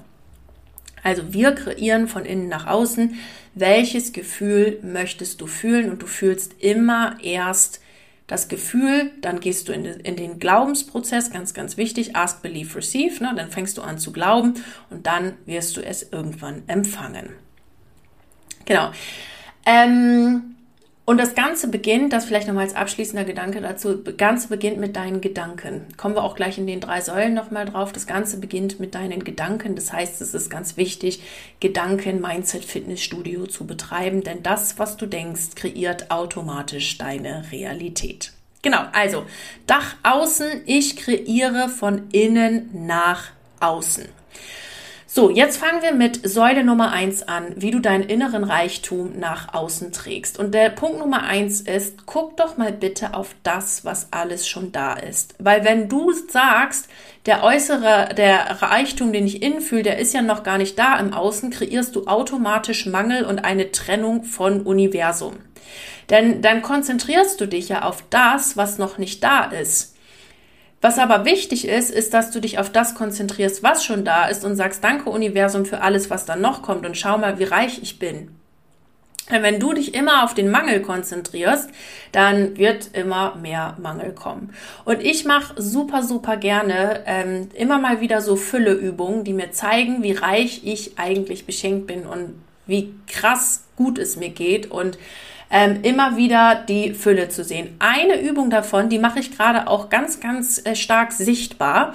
Also 1.02 1.32
wir 1.32 1.52
kreieren 1.52 2.09
von 2.09 2.25
innen 2.25 2.49
nach 2.49 2.66
außen, 2.66 3.14
welches 3.54 4.12
Gefühl 4.12 4.78
möchtest 4.82 5.40
du 5.40 5.47
fühlen 5.47 5.90
und 5.90 6.02
du 6.02 6.06
fühlst 6.06 6.54
immer 6.62 7.16
erst 7.23 7.80
das 8.30 8.46
Gefühl, 8.46 9.10
dann 9.22 9.40
gehst 9.40 9.68
du 9.68 9.72
in, 9.72 9.84
in, 9.84 10.14
den 10.14 10.38
Glaubensprozess, 10.38 11.32
ganz, 11.32 11.52
ganz 11.52 11.76
wichtig, 11.76 12.14
ask, 12.14 12.42
believe, 12.42 12.76
receive, 12.76 13.20
ne? 13.20 13.32
dann 13.34 13.50
fängst 13.50 13.76
du 13.76 13.82
an 13.82 13.99
zu 13.99 14.12
glauben 14.12 14.54
und 14.88 15.04
dann 15.08 15.32
wirst 15.46 15.76
du 15.76 15.80
es 15.80 16.12
irgendwann 16.12 16.62
empfangen. 16.68 17.30
Genau. 18.66 18.92
Ähm, 19.66 20.54
und 21.11 21.19
das 21.19 21.35
Ganze 21.35 21.67
beginnt, 21.67 22.12
das 22.12 22.26
vielleicht 22.26 22.47
nochmal 22.47 22.62
als 22.62 22.76
abschließender 22.76 23.25
Gedanke 23.25 23.61
dazu, 23.61 23.97
das 23.97 24.17
Ganze 24.17 24.47
beginnt 24.47 24.79
mit 24.79 24.95
deinen 24.95 25.21
Gedanken. 25.21 25.85
Kommen 25.97 26.14
wir 26.14 26.23
auch 26.23 26.37
gleich 26.37 26.57
in 26.57 26.69
den 26.69 26.79
drei 26.79 27.00
Säulen 27.00 27.35
nochmal 27.35 27.64
drauf. 27.64 27.90
Das 27.93 28.07
Ganze 28.07 28.38
beginnt 28.38 28.79
mit 28.79 28.95
deinen 28.95 29.25
Gedanken. 29.25 29.75
Das 29.75 29.93
heißt, 29.93 30.21
es 30.21 30.35
ist 30.35 30.50
ganz 30.50 30.76
wichtig, 30.76 31.21
Gedanken, 31.59 32.21
Mindset, 32.21 32.64
Fitnessstudio 32.64 33.49
zu 33.49 33.67
betreiben, 33.67 34.23
denn 34.23 34.45
das, 34.45 34.79
was 34.79 34.97
du 34.99 35.07
denkst, 35.07 35.57
kreiert 35.57 36.12
automatisch 36.12 36.97
deine 36.97 37.43
Realität. 37.50 38.33
Genau, 38.62 38.85
also 38.93 39.25
Dach 39.67 39.97
außen, 40.05 40.62
ich 40.67 40.95
kreiere 40.95 41.69
von 41.71 42.09
innen 42.12 42.71
nach 42.87 43.33
außen. 43.59 44.19
So, 45.12 45.29
jetzt 45.29 45.57
fangen 45.57 45.83
wir 45.83 45.93
mit 45.93 46.21
Säule 46.23 46.62
Nummer 46.62 46.93
eins 46.93 47.26
an, 47.26 47.55
wie 47.57 47.73
du 47.73 47.81
deinen 47.81 48.05
inneren 48.05 48.45
Reichtum 48.45 49.19
nach 49.19 49.52
außen 49.52 49.90
trägst. 49.90 50.38
Und 50.38 50.55
der 50.55 50.71
Punkt 50.71 51.00
Nummer 51.00 51.25
eins 51.25 51.62
ist, 51.62 52.07
guck 52.07 52.37
doch 52.37 52.59
mal 52.59 52.71
bitte 52.71 53.12
auf 53.14 53.35
das, 53.43 53.85
was 53.85 54.12
alles 54.12 54.47
schon 54.47 54.71
da 54.71 54.93
ist. 54.93 55.35
Weil 55.40 55.64
wenn 55.64 55.88
du 55.88 56.12
sagst, 56.12 56.88
der 57.26 57.43
äußere, 57.43 58.14
der 58.14 58.62
Reichtum, 58.62 59.12
den 59.12 59.26
ich 59.26 59.43
innen 59.43 59.62
fühle, 59.62 59.83
der 59.83 59.99
ist 59.99 60.14
ja 60.14 60.23
noch 60.23 60.45
gar 60.45 60.59
nicht 60.59 60.79
da 60.79 60.97
im 61.00 61.12
Außen, 61.12 61.50
kreierst 61.50 61.97
du 61.97 62.07
automatisch 62.07 62.87
Mangel 62.87 63.25
und 63.25 63.40
eine 63.40 63.73
Trennung 63.73 64.23
von 64.23 64.61
Universum. 64.61 65.38
Denn 66.09 66.40
dann 66.40 66.62
konzentrierst 66.62 67.40
du 67.40 67.47
dich 67.47 67.69
ja 67.69 67.83
auf 67.83 68.05
das, 68.11 68.57
was 68.57 68.79
noch 68.79 68.97
nicht 68.97 69.25
da 69.25 69.43
ist. 69.47 69.89
Was 70.80 70.99
aber 70.99 71.26
wichtig 71.26 71.68
ist, 71.68 71.90
ist, 71.90 72.14
dass 72.14 72.30
du 72.30 72.40
dich 72.40 72.58
auf 72.58 72.70
das 72.70 72.94
konzentrierst, 72.94 73.62
was 73.62 73.84
schon 73.84 74.04
da 74.04 74.26
ist 74.26 74.44
und 74.44 74.56
sagst, 74.56 74.82
danke 74.82 75.10
Universum 75.10 75.66
für 75.66 75.82
alles, 75.82 76.08
was 76.08 76.25
dann 76.25 76.40
noch 76.40 76.62
kommt 76.62 76.87
und 76.87 76.96
schau 76.96 77.18
mal, 77.18 77.38
wie 77.38 77.44
reich 77.44 77.80
ich 77.82 77.99
bin. 77.99 78.30
Wenn 79.28 79.60
du 79.60 79.72
dich 79.72 79.94
immer 79.94 80.25
auf 80.25 80.34
den 80.34 80.50
Mangel 80.50 80.80
konzentrierst, 80.80 81.70
dann 82.10 82.56
wird 82.56 82.90
immer 82.94 83.37
mehr 83.37 83.76
Mangel 83.80 84.12
kommen. 84.12 84.52
Und 84.84 85.02
ich 85.02 85.25
mache 85.25 85.60
super, 85.60 86.02
super 86.02 86.37
gerne 86.37 87.04
ähm, 87.06 87.49
immer 87.54 87.78
mal 87.78 88.00
wieder 88.00 88.22
so 88.22 88.34
Fülleübungen, 88.34 89.22
die 89.22 89.32
mir 89.32 89.52
zeigen, 89.52 90.02
wie 90.02 90.12
reich 90.12 90.62
ich 90.64 90.99
eigentlich 90.99 91.46
beschenkt 91.46 91.87
bin 91.87 92.06
und 92.06 92.42
wie 92.66 92.92
krass 93.06 93.64
gut 93.76 93.99
es 93.99 94.16
mir 94.16 94.30
geht 94.30 94.70
und 94.70 94.99
ähm, 95.50 95.80
immer 95.83 96.16
wieder 96.16 96.64
die 96.69 96.95
Fülle 96.95 97.28
zu 97.28 97.45
sehen. 97.45 97.76
Eine 97.78 98.21
Übung 98.21 98.50
davon, 98.50 98.88
die 98.88 98.99
mache 98.99 99.19
ich 99.19 99.37
gerade 99.37 99.66
auch 99.66 99.88
ganz, 99.88 100.21
ganz 100.21 100.64
äh, 100.64 100.76
stark 100.76 101.12
sichtbar. 101.12 101.95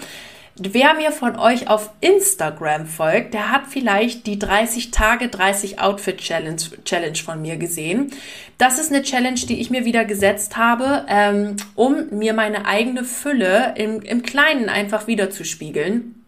Wer 0.58 0.94
mir 0.94 1.12
von 1.12 1.38
euch 1.38 1.68
auf 1.68 1.92
Instagram 2.00 2.88
folgt, 2.88 3.34
der 3.34 3.52
hat 3.52 3.64
vielleicht 3.68 4.26
die 4.26 4.40
30 4.40 4.92
Tage 4.92 5.28
30 5.28 5.82
Outfit 5.82 6.20
Challenge, 6.20 6.62
Challenge 6.86 7.18
von 7.18 7.42
mir 7.42 7.58
gesehen. 7.58 8.12
Das 8.58 8.80
ist 8.80 8.90
eine 8.90 9.04
Challenge, 9.04 9.40
die 9.40 9.60
ich 9.60 9.70
mir 9.70 9.84
wieder 9.84 10.06
gesetzt 10.06 10.56
habe, 10.56 11.06
ähm, 11.10 11.58
um 11.76 12.08
mir 12.12 12.34
meine 12.34 12.66
eigene 12.66 13.04
Fülle 13.04 13.74
im, 13.76 14.02
im 14.02 14.24
Kleinen 14.24 14.70
einfach 14.70 15.08
wieder 15.08 15.30
zu 15.30 15.44
spiegeln. 15.44 16.24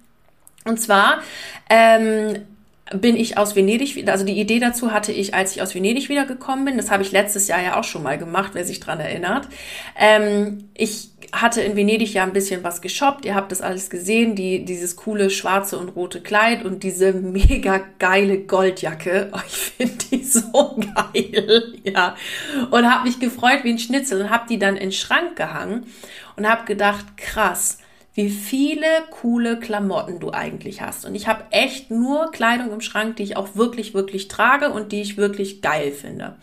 Und 0.66 0.82
zwar 0.82 1.22
ähm, 1.70 2.42
bin 2.94 3.18
ich 3.18 3.38
aus 3.38 3.56
Venedig 3.56 3.96
wieder, 3.96 4.14
also 4.14 4.26
die 4.26 4.40
Idee 4.40 4.60
dazu 4.60 4.92
hatte 4.92 5.12
ich, 5.12 5.34
als 5.34 5.56
ich 5.56 5.62
aus 5.62 5.76
Venedig 5.76 6.10
wiedergekommen 6.10 6.66
bin. 6.66 6.78
Das 6.78 6.90
habe 6.90 7.04
ich 7.04 7.12
letztes 7.12 7.48
Jahr 7.48 7.62
ja 7.62 7.80
auch 7.80 7.84
schon 7.84 8.04
mal 8.04 8.18
gemacht, 8.18 8.52
wer 8.54 8.64
sich 8.64 8.80
dran 8.80 9.00
erinnert. 9.00 9.48
Ähm, 9.98 10.70
ich 10.74 11.10
hatte 11.34 11.62
in 11.62 11.76
Venedig 11.76 12.14
ja 12.14 12.24
ein 12.24 12.34
bisschen 12.34 12.64
was 12.64 12.82
geshoppt. 12.82 13.26
Ihr 13.26 13.36
habt 13.36 13.52
das 13.52 13.62
alles 13.62 13.90
gesehen, 13.90 14.36
die, 14.36 14.64
dieses 14.64 14.96
coole 14.96 15.30
schwarze 15.30 15.78
und 15.78 15.90
rote 15.90 16.22
Kleid 16.22 16.64
und 16.64 16.84
diese 16.84 17.14
mega 17.14 17.82
geile 18.00 18.40
Goldjacke. 18.40 19.32
Oh, 19.34 19.40
ich 19.46 19.58
finde 19.58 19.94
die 20.12 20.24
so 20.24 20.52
geil, 21.14 21.74
ja. 21.84 22.16
Und 22.72 22.90
habe 22.90 23.08
mich 23.08 23.20
gefreut 23.20 23.64
wie 23.64 23.72
ein 23.72 23.80
Schnitzel 23.80 24.22
und 24.22 24.30
habe 24.30 24.46
die 24.50 24.60
dann 24.60 24.76
in 24.76 24.90
den 24.90 24.92
Schrank 24.94 25.36
gehangen 25.36 25.88
und 26.38 26.48
habe 26.48 26.66
gedacht, 26.66 27.18
krass 27.18 27.80
wie 28.18 28.32
viele 28.32 28.88
coole 29.12 29.60
Klamotten 29.60 30.20
du 30.20 30.32
eigentlich 30.32 30.82
hast. 30.82 31.06
Und 31.06 31.14
ich 31.14 31.28
habe 31.28 31.44
echt 31.52 31.92
nur 31.92 32.32
Kleidung 32.32 32.72
im 32.72 32.82
Schrank, 32.82 33.18
die 33.18 33.24
ich 33.24 33.38
auch 33.38 33.56
wirklich, 33.56 33.94
wirklich 33.94 34.28
trage 34.28 34.72
und 34.72 34.92
die 34.92 35.02
ich 35.02 35.18
wirklich 35.18 35.62
geil 35.62 35.92
finde. 35.92 36.36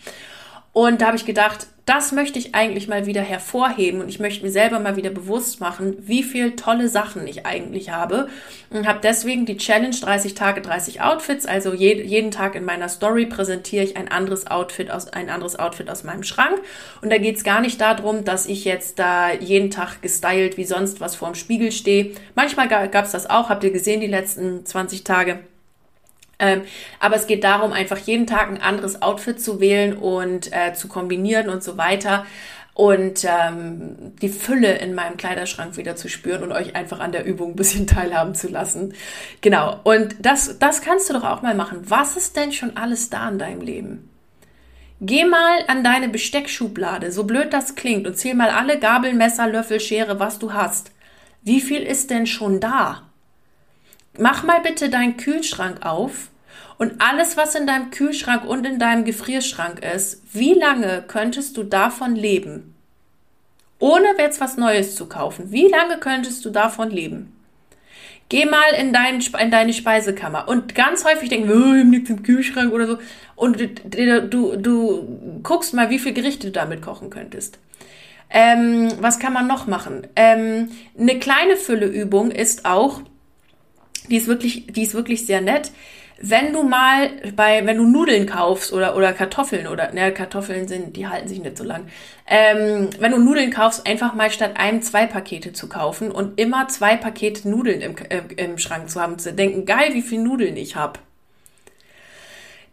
Und 0.73 1.01
da 1.01 1.07
habe 1.09 1.17
ich 1.17 1.27
gedacht, 1.27 1.67
das 1.87 2.13
möchte 2.13 2.39
ich 2.39 2.55
eigentlich 2.55 2.89
mal 2.89 3.05
wieder 3.07 3.21
hervorheben 3.21 4.01
und 4.01 4.09
ich 4.09 4.19
möchte 4.19 4.43
mir 4.43 4.51
selber 4.51 4.81
mal 4.81 4.97
wieder 4.97 5.11
bewusst 5.11 5.61
machen, 5.61 5.97
wie 6.01 6.23
viel 6.23 6.57
tolle 6.57 6.89
Sachen 6.89 7.27
ich 7.27 7.45
eigentlich 7.45 7.91
habe 7.91 8.29
und 8.71 8.89
habe 8.89 9.01
deswegen 9.03 9.45
die 9.45 9.59
Challenge 9.59 9.95
30 9.95 10.35
Tage 10.35 10.63
30 10.63 11.03
Outfits, 11.03 11.45
also 11.45 11.75
je, 11.75 12.03
jeden 12.03 12.31
Tag 12.31 12.55
in 12.55 12.65
meiner 12.65 12.89
Story 12.89 13.27
präsentiere 13.27 13.85
ich 13.85 13.97
ein 13.97 14.09
anderes 14.09 14.47
Outfit 14.47 14.91
aus 14.91 15.09
ein 15.09 15.29
anderes 15.29 15.59
Outfit 15.59 15.91
aus 15.91 16.05
meinem 16.05 16.23
Schrank. 16.23 16.61
Und 17.03 17.13
da 17.13 17.19
geht 17.19 17.37
es 17.37 17.45
gar 17.45 17.61
nicht 17.61 17.81
darum, 17.81 18.25
dass 18.25 18.47
ich 18.47 18.65
jetzt 18.65 18.99
da 18.99 19.33
jeden 19.33 19.71
Tag 19.71 20.01
gestylt 20.01 20.57
wie 20.57 20.65
sonst 20.65 21.01
was 21.01 21.17
vorm 21.17 21.35
Spiegel 21.35 21.71
stehe. 21.71 22.13
Manchmal 22.35 22.69
gab 22.69 23.05
es 23.05 23.13
das 23.13 23.29
auch, 23.29 23.51
habt 23.51 23.65
ihr 23.65 23.71
gesehen 23.71 24.01
die 24.01 24.07
letzten 24.07 24.65
20 24.65 25.05
Tage 25.05 25.41
ähm, 26.45 26.63
aber 27.01 27.17
es 27.17 27.27
geht 27.27 27.45
darum, 27.45 27.73
einfach 27.73 27.99
jeden 27.99 28.27
Tag 28.27 28.49
ein 28.49 28.61
anderes 28.61 29.03
Outfit 29.03 29.41
zu 29.41 29.61
wählen 29.61 29.97
und 29.97 30.53
äh, 30.53 30.75
zu 30.75 30.89
kombinieren 30.89 31.49
und 31.49 31.63
so 31.63 31.77
weiter 31.77 32.25
und 32.75 33.25
ähm, 33.25 34.15
die 34.21 34.29
Fülle 34.29 34.79
in 34.79 34.95
meinem 34.95 35.17
Kleiderschrank 35.17 35.77
wieder 35.77 35.95
zu 35.95 36.09
spüren 36.09 36.43
und 36.43 36.53
euch 36.53 36.75
einfach 36.75 36.99
an 36.99 37.13
der 37.13 37.25
Übung 37.25 37.53
ein 37.53 37.57
bisschen 37.57 37.87
teilhaben 37.87 38.35
zu 38.35 38.49
lassen. 38.49 38.95
Genau. 39.41 39.81
Und 39.85 40.17
das, 40.19 40.59
das 40.59 40.83
kannst 40.83 41.09
du 41.09 41.15
doch 41.15 41.25
auch 41.25 41.43
mal 41.43 41.55
machen. 41.55 41.83
Was 41.85 42.17
ist 42.17 42.37
denn 42.37 42.53
schon 42.53 42.77
alles 42.77 43.11
da 43.11 43.29
in 43.29 43.39
deinem 43.39 43.61
Leben? 43.61 44.11
Geh 45.01 45.25
mal 45.25 45.59
an 45.69 45.85
deine 45.85 46.09
Besteckschublade, 46.09 47.13
so 47.13 47.25
blöd 47.25 47.53
das 47.53 47.75
klingt, 47.75 48.07
und 48.07 48.17
zähl 48.17 48.35
mal 48.35 48.51
alle 48.51 48.79
Gabel, 48.79 49.13
Messer, 49.13 49.49
Löffel, 49.49 49.81
Schere, 49.81 50.19
was 50.19 50.39
du 50.39 50.53
hast. 50.53 50.93
Wie 51.43 51.61
viel 51.61 51.83
ist 51.83 52.11
denn 52.11 52.27
schon 52.27 52.59
da? 52.59 53.03
Mach 54.19 54.45
mal 54.45 54.61
bitte 54.63 54.91
deinen 54.91 55.17
Kühlschrank 55.17 55.85
auf 55.85 56.31
und 56.79 57.01
alles, 57.01 57.37
was 57.37 57.55
in 57.55 57.67
deinem 57.67 57.91
Kühlschrank 57.91 58.45
und 58.45 58.67
in 58.67 58.79
deinem 58.79 59.05
Gefrierschrank 59.05 59.85
ist, 59.85 60.23
wie 60.33 60.55
lange 60.55 61.05
könntest 61.07 61.57
du 61.57 61.63
davon 61.63 62.17
leben? 62.17 62.75
Ohne 63.79 64.09
jetzt 64.19 64.41
was 64.41 64.57
Neues 64.57 64.95
zu 64.95 65.07
kaufen. 65.07 65.53
Wie 65.53 65.69
lange 65.69 65.99
könntest 65.99 66.45
du 66.45 66.51
davon 66.51 66.91
leben? 66.91 67.35
Geh 68.31 68.47
mal 68.47 68.73
in, 68.79 68.93
dein, 68.93 69.21
in 69.21 69.51
deine 69.51 69.75
Speisekammer 69.75 70.49
und 70.49 70.75
ganz 70.75 71.05
häufig 71.05 71.29
denken 71.29 71.49
wir, 71.49 71.57
oh, 71.57 71.85
nichts 71.85 72.09
im 72.09 72.23
Kühlschrank 72.23 72.73
oder 72.73 72.87
so. 72.87 72.99
Und 73.37 73.61
du, 73.61 74.57
du, 74.57 75.41
guckst 75.43 75.75
mal, 75.75 75.91
wie 75.91 75.99
viele 75.99 76.15
Gerichte 76.15 76.47
du 76.47 76.53
damit 76.53 76.81
kochen 76.81 77.11
könntest. 77.11 77.59
Ähm, 78.31 78.91
was 79.01 79.19
kann 79.19 79.35
man 79.35 79.47
noch 79.47 79.67
machen? 79.67 80.07
Ähm, 80.17 80.71
eine 80.99 81.19
kleine 81.19 81.57
Fülleübung 81.57 82.31
ist 82.31 82.65
auch, 82.65 83.03
die 84.09 84.17
ist 84.17 84.27
wirklich, 84.27 84.67
die 84.69 84.83
ist 84.83 84.95
wirklich 84.95 85.27
sehr 85.27 85.43
nett. 85.43 85.71
Wenn 86.21 86.53
du 86.53 86.63
mal 86.63 87.11
bei, 87.35 87.67
wenn 87.67 87.77
du 87.77 87.85
Nudeln 87.85 88.27
kaufst 88.27 88.73
oder, 88.73 88.97
oder 88.97 89.13
Kartoffeln 89.13 89.67
oder, 89.67 89.93
ne, 89.93 90.13
Kartoffeln 90.13 90.69
sind, 90.69 90.97
die 90.97 91.09
halten 91.09 91.29
sich 91.29 91.41
nicht 91.41 91.59
so 91.59 91.65
lang. 91.65 91.87
Ähm, 92.27 92.91
wenn 92.99 93.13
du 93.13 93.19
Nudeln 93.19 93.51
kaufst, 93.51 93.87
einfach 93.87 94.15
mal 94.15 94.31
statt 94.31 94.53
einem 94.57 94.81
zwei 94.81 95.07
Pakete 95.07 95.53
zu 95.53 95.69
kaufen 95.69 96.11
und 96.11 96.39
immer 96.39 96.69
zwei 96.69 96.97
Pakete 96.97 97.49
Nudeln 97.49 97.81
im, 97.81 97.97
äh, 98.09 98.23
im 98.37 98.59
Schrank 98.59 98.89
zu 98.91 99.01
haben, 99.01 99.19
zu 99.19 99.33
denken, 99.33 99.67
geil, 99.67 99.91
wie 99.93 100.03
viel 100.03 100.21
Nudeln 100.21 100.57
ich 100.57 100.77
hab. 100.77 101.01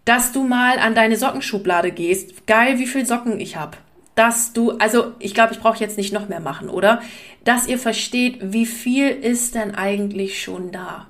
Dass 0.06 0.32
du 0.32 0.44
mal 0.44 0.80
an 0.80 0.96
deine 0.96 1.18
Sockenschublade 1.18 1.92
gehst, 1.92 2.48
geil, 2.48 2.80
wie 2.80 2.88
viel 2.88 3.06
Socken 3.06 3.40
ich 3.40 3.56
hab 3.56 3.78
dass 4.16 4.54
du, 4.54 4.72
also 4.78 5.14
ich 5.20 5.34
glaube, 5.34 5.54
ich 5.54 5.60
brauche 5.60 5.80
jetzt 5.80 5.98
nicht 5.98 6.14
noch 6.14 6.28
mehr 6.28 6.42
machen, 6.42 6.70
oder? 6.70 7.02
Dass 7.44 7.68
ihr 7.68 7.80
versteht, 7.80 8.40
wie 8.42 8.66
viel 8.66 9.08
ist 9.10 9.56
denn 9.56 9.74
eigentlich 9.74 10.44
schon 10.44 10.72
da? 10.72 11.08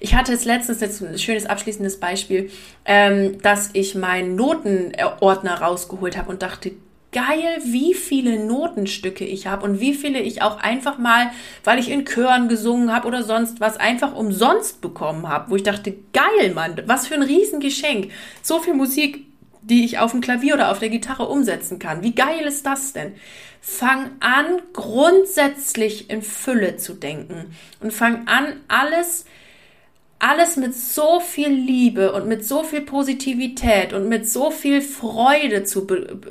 Ich 0.00 0.14
hatte 0.14 0.32
es 0.32 0.44
letztens 0.44 0.80
jetzt 0.80 1.02
ein 1.02 1.18
schönes 1.18 1.46
abschließendes 1.46 2.00
Beispiel, 2.00 2.50
ähm, 2.84 3.40
dass 3.42 3.70
ich 3.72 3.94
meinen 3.94 4.36
Notenordner 4.36 5.60
rausgeholt 5.60 6.16
habe 6.16 6.30
und 6.30 6.42
dachte, 6.42 6.72
geil, 7.12 7.60
wie 7.64 7.94
viele 7.94 8.44
Notenstücke 8.44 9.24
ich 9.24 9.46
habe 9.46 9.64
und 9.64 9.80
wie 9.80 9.94
viele 9.94 10.20
ich 10.20 10.42
auch 10.42 10.58
einfach 10.58 10.98
mal, 10.98 11.30
weil 11.64 11.78
ich 11.78 11.90
in 11.90 12.04
Chören 12.04 12.48
gesungen 12.48 12.92
habe 12.92 13.08
oder 13.08 13.22
sonst 13.22 13.60
was, 13.60 13.78
einfach 13.78 14.14
umsonst 14.14 14.80
bekommen 14.80 15.28
habe, 15.28 15.50
wo 15.50 15.56
ich 15.56 15.62
dachte, 15.62 15.94
geil, 16.12 16.52
Mann, 16.54 16.82
was 16.86 17.06
für 17.06 17.14
ein 17.14 17.22
Riesengeschenk. 17.22 18.10
So 18.42 18.60
viel 18.60 18.74
Musik, 18.74 19.24
die 19.62 19.84
ich 19.84 19.98
auf 19.98 20.12
dem 20.12 20.20
Klavier 20.20 20.54
oder 20.54 20.70
auf 20.70 20.78
der 20.78 20.90
Gitarre 20.90 21.28
umsetzen 21.28 21.78
kann. 21.78 22.02
Wie 22.02 22.14
geil 22.14 22.46
ist 22.46 22.66
das 22.66 22.92
denn? 22.92 23.14
Fang 23.60 24.12
an, 24.20 24.62
grundsätzlich 24.72 26.10
in 26.10 26.22
Fülle 26.22 26.76
zu 26.76 26.94
denken 26.94 27.56
und 27.80 27.92
fang 27.92 28.26
an, 28.28 28.60
alles 28.68 29.24
alles 30.20 30.56
mit 30.56 30.74
so 30.74 31.20
viel 31.20 31.48
Liebe 31.48 32.12
und 32.12 32.26
mit 32.26 32.44
so 32.44 32.64
viel 32.64 32.80
Positivität 32.80 33.92
und 33.92 34.08
mit 34.08 34.28
so 34.28 34.50
viel 34.50 34.82
Freude 34.82 35.62
zu, 35.62 35.86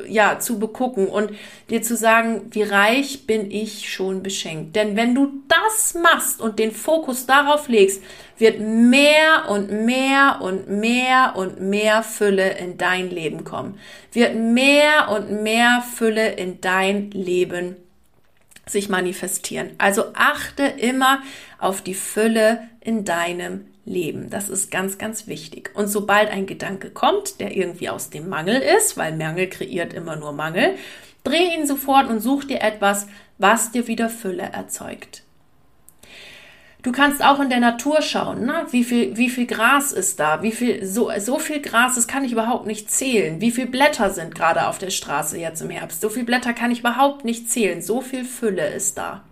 ja, 0.09 0.39
zu 0.39 0.59
begucken 0.59 1.07
und 1.07 1.31
dir 1.69 1.81
zu 1.81 1.95
sagen, 1.95 2.47
wie 2.51 2.63
reich 2.63 3.25
bin 3.27 3.49
ich 3.49 3.89
schon 3.89 4.23
beschenkt. 4.23 4.75
Denn 4.75 4.97
wenn 4.97 5.15
du 5.15 5.31
das 5.47 5.93
machst 5.93 6.41
und 6.41 6.59
den 6.59 6.71
Fokus 6.71 7.27
darauf 7.27 7.69
legst, 7.69 8.03
wird 8.37 8.59
mehr 8.59 9.49
und 9.49 9.71
mehr 9.71 10.39
und 10.41 10.69
mehr 10.69 11.33
und 11.37 11.61
mehr 11.61 12.03
Fülle 12.03 12.57
in 12.57 12.77
dein 12.77 13.09
Leben 13.09 13.45
kommen. 13.45 13.79
Wird 14.11 14.35
mehr 14.35 15.09
und 15.09 15.43
mehr 15.43 15.81
Fülle 15.95 16.33
in 16.33 16.59
dein 16.59 17.09
Leben 17.11 17.77
sich 18.65 18.89
manifestieren. 18.89 19.71
Also 19.77 20.07
achte 20.13 20.63
immer 20.63 21.21
auf 21.57 21.81
die 21.81 21.93
Fülle 21.93 22.67
in 22.81 23.05
deinem 23.05 23.65
leben. 23.87 24.29
Das 24.29 24.49
ist 24.49 24.69
ganz, 24.69 24.97
ganz 24.97 25.27
wichtig. 25.27 25.71
Und 25.73 25.87
sobald 25.87 26.29
ein 26.29 26.45
Gedanke 26.45 26.91
kommt, 26.91 27.39
der 27.39 27.55
irgendwie 27.55 27.89
aus 27.89 28.09
dem 28.09 28.29
Mangel 28.29 28.61
ist, 28.77 28.97
weil 28.97 29.15
Mangel 29.15 29.47
kreiert 29.47 29.93
immer 29.93 30.15
nur 30.15 30.33
Mangel, 30.33 30.75
dreh 31.23 31.55
ihn 31.55 31.65
sofort 31.65 32.09
und 32.09 32.19
such 32.19 32.43
dir 32.43 32.61
etwas, 32.61 33.07
was 33.37 33.71
dir 33.71 33.87
wieder 33.87 34.09
Fülle 34.09 34.43
erzeugt. 34.43 35.23
Du 36.83 36.91
kannst 36.91 37.23
auch 37.23 37.39
in 37.39 37.49
der 37.49 37.59
Natur 37.59 38.01
schauen, 38.01 38.45
ne? 38.45 38.65
wie, 38.71 38.83
viel, 38.83 39.17
wie 39.17 39.29
viel 39.29 39.45
Gras 39.45 39.91
ist 39.91 40.19
da, 40.19 40.41
wie 40.41 40.51
viel, 40.51 40.85
so, 40.85 41.11
so 41.17 41.39
viel 41.39 41.59
Gras, 41.59 41.95
das 41.95 42.07
kann 42.07 42.23
ich 42.23 42.31
überhaupt 42.31 42.65
nicht 42.65 42.89
zählen. 42.91 43.41
Wie 43.41 43.51
viel 43.51 43.65
Blätter 43.65 44.11
sind 44.11 44.35
gerade 44.35 44.67
auf 44.67 44.77
der 44.77 44.91
Straße 44.91 45.37
jetzt 45.37 45.61
im 45.61 45.69
Herbst? 45.69 46.01
So 46.01 46.09
viel 46.09 46.23
Blätter 46.23 46.53
kann 46.53 46.71
ich 46.71 46.79
überhaupt 46.79 47.25
nicht 47.25 47.49
zählen. 47.49 47.81
So 47.81 47.99
viel 47.99 48.23
Fülle 48.23 48.69
ist 48.69 48.97
da. 48.97 49.23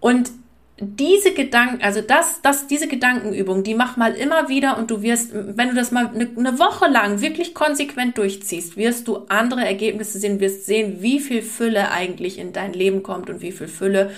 Und 0.00 0.32
diese 0.78 1.32
Gedanken, 1.32 1.82
also 1.82 2.02
das, 2.02 2.42
das, 2.42 2.66
diese 2.66 2.86
Gedankenübung, 2.86 3.62
die 3.62 3.74
mach 3.74 3.96
mal 3.96 4.12
immer 4.12 4.50
wieder 4.50 4.76
und 4.76 4.90
du 4.90 5.00
wirst, 5.00 5.30
wenn 5.32 5.70
du 5.70 5.74
das 5.74 5.90
mal 5.90 6.08
eine, 6.08 6.28
eine, 6.36 6.58
Woche 6.58 6.86
lang 6.86 7.22
wirklich 7.22 7.54
konsequent 7.54 8.18
durchziehst, 8.18 8.76
wirst 8.76 9.08
du 9.08 9.24
andere 9.28 9.64
Ergebnisse 9.64 10.18
sehen, 10.18 10.38
wirst 10.38 10.66
sehen, 10.66 11.00
wie 11.00 11.20
viel 11.20 11.40
Fülle 11.40 11.90
eigentlich 11.90 12.38
in 12.38 12.52
dein 12.52 12.74
Leben 12.74 13.02
kommt 13.02 13.30
und 13.30 13.40
wie 13.40 13.52
viel 13.52 13.68
Fülle 13.68 14.10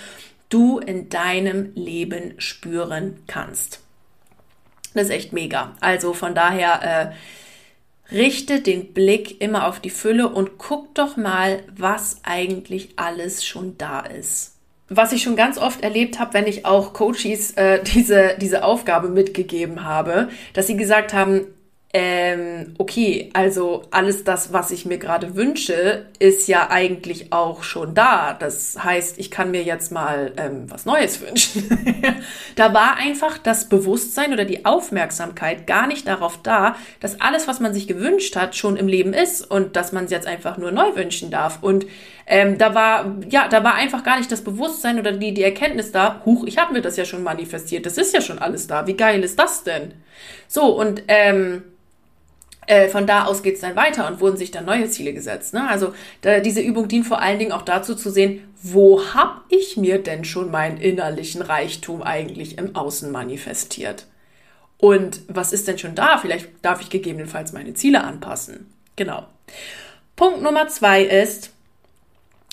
du 0.49 0.81
in 0.81 1.09
deinem 1.09 1.73
Leben 1.77 2.35
spüren 2.39 3.19
kannst. 3.29 3.81
Das 4.95 5.05
ist 5.05 5.11
echt 5.11 5.33
mega. 5.33 5.77
Also 5.79 6.13
von 6.13 6.35
daher, 6.35 7.13
äh, 7.13 8.15
richte 8.15 8.61
den 8.61 8.95
Blick 8.95 9.41
immer 9.41 9.69
auf 9.69 9.81
die 9.81 9.91
Fülle 9.91 10.29
und 10.29 10.59
guck 10.59 10.95
doch 10.95 11.17
mal, 11.17 11.63
was 11.77 12.21
eigentlich 12.25 12.95
alles 12.97 13.45
schon 13.45 13.77
da 13.79 14.01
ist 14.01 14.58
was 14.89 15.13
ich 15.13 15.23
schon 15.23 15.37
ganz 15.37 15.59
oft 15.59 15.83
erlebt 15.83 16.19
habe, 16.19 16.35
wenn 16.35 16.47
ich 16.47 16.65
auch 16.65 16.93
Coaches 16.93 17.53
äh, 17.53 17.83
diese, 17.95 18.35
diese 18.41 18.65
Aufgabe 18.65 19.09
mitgegeben 19.09 19.85
habe, 19.85 20.29
dass 20.55 20.67
sie 20.67 20.77
gesagt 20.77 21.13
haben, 21.13 21.47
ähm, 21.95 22.75
okay, 22.77 23.31
also 23.33 23.85
alles 23.91 24.23
das, 24.23 24.53
was 24.53 24.71
ich 24.73 24.85
mir 24.85 24.99
gerade 24.99 25.37
wünsche, 25.37 26.07
ist 26.19 26.47
ja 26.47 26.69
eigentlich 26.71 27.33
auch 27.33 27.63
schon 27.63 27.95
da. 27.95 28.35
Das 28.35 28.85
heißt, 28.85 29.19
ich 29.19 29.31
kann 29.31 29.51
mir 29.51 29.63
jetzt 29.63 29.91
mal 29.91 30.33
ähm, 30.37 30.71
was 30.71 30.85
Neues 30.85 31.21
wünschen. 31.27 31.65
da 32.57 32.75
war 32.75 32.97
einfach 32.97 33.39
das 33.39 33.71
Bewusstsein 33.71 34.35
oder 34.35 34.45
die 34.45 34.67
Aufmerksamkeit 34.67 35.67
gar 35.67 35.87
nicht 35.87 36.07
darauf 36.07 36.43
da, 36.43 36.77
dass 37.01 37.23
alles, 37.23 37.49
was 37.49 37.59
man 37.59 37.73
sich 37.73 37.89
gewünscht 37.89 38.37
hat, 38.37 38.55
schon 38.55 38.77
im 38.77 38.87
Leben 38.87 39.15
ist 39.15 39.51
und 39.51 39.75
dass 39.75 39.93
man 39.93 40.05
es 40.05 40.11
jetzt 40.11 40.27
einfach 40.27 40.59
nur 40.59 40.73
neu 40.73 40.95
wünschen 40.95 41.31
darf. 41.31 41.63
Und 41.63 41.87
ähm, 42.29 42.59
da 42.59 42.75
war, 42.75 43.17
ja, 43.31 43.49
da 43.49 43.65
war 43.65 43.75
einfach 43.75 44.05
gar 44.05 44.19
nicht 44.19 44.31
das 44.31 44.45
Bewusstsein 44.45 44.99
oder 45.01 45.13
die, 45.13 45.33
die 45.33 45.43
Erkenntnis 45.43 45.93
da, 45.93 46.23
huch, 46.27 46.45
ich 46.47 46.59
habe 46.59 46.75
mir 46.75 46.83
das 46.83 46.99
ja 46.99 47.07
schon 47.07 47.23
manifestiert, 47.23 47.87
das 47.87 47.97
ist 47.97 48.13
ja 48.13 48.21
schon 48.21 48.39
alles 48.39 48.67
da. 48.67 48.87
Wie 48.87 48.97
geil 48.97 49.25
ist 49.25 49.39
das 49.39 49.65
denn? 49.65 49.95
So, 50.47 50.79
und 50.79 51.03
ähm, 51.09 51.63
äh, 52.67 52.91
von 52.91 53.07
da 53.07 53.25
aus 53.25 53.43
geht 53.43 53.55
es 53.55 53.63
dann 53.63 53.77
weiter 53.77 54.07
und 54.07 54.21
wurden 54.21 54.37
sich 54.37 54.51
dann 54.51 54.67
neue 54.67 54.91
Ziele 54.91 55.15
gesetzt. 55.15 55.55
Ne? 55.55 55.67
Also 55.67 55.95
da, 56.21 56.41
diese 56.41 56.61
Übung 56.61 56.87
dient 56.87 57.07
vor 57.07 57.23
allen 57.23 57.39
Dingen 57.39 57.53
auch 57.53 57.63
dazu 57.63 57.95
zu 57.95 58.11
sehen, 58.11 58.47
wo 58.63 59.03
habe 59.15 59.41
ich 59.49 59.79
mir 59.79 60.03
denn 60.03 60.25
schon 60.25 60.51
meinen 60.51 60.77
innerlichen 60.77 61.41
Reichtum 61.41 62.03
eigentlich 62.03 62.59
im 62.59 62.77
Außen 62.77 63.11
manifestiert? 63.11 64.07
Und 64.77 65.23
was 65.29 65.55
ist 65.55 65.67
denn 65.67 65.79
schon 65.79 65.95
da? 65.95 66.19
Vielleicht 66.19 66.49
darf 66.61 66.83
ich 66.83 66.91
gegebenenfalls 66.91 67.55
meine 67.55 67.73
Ziele 67.73 68.05
anpassen. 68.05 68.71
Genau. 68.97 69.27
Punkt 70.15 70.43
Nummer 70.43 70.69
zwei 70.69 71.03
ist, 71.03 71.53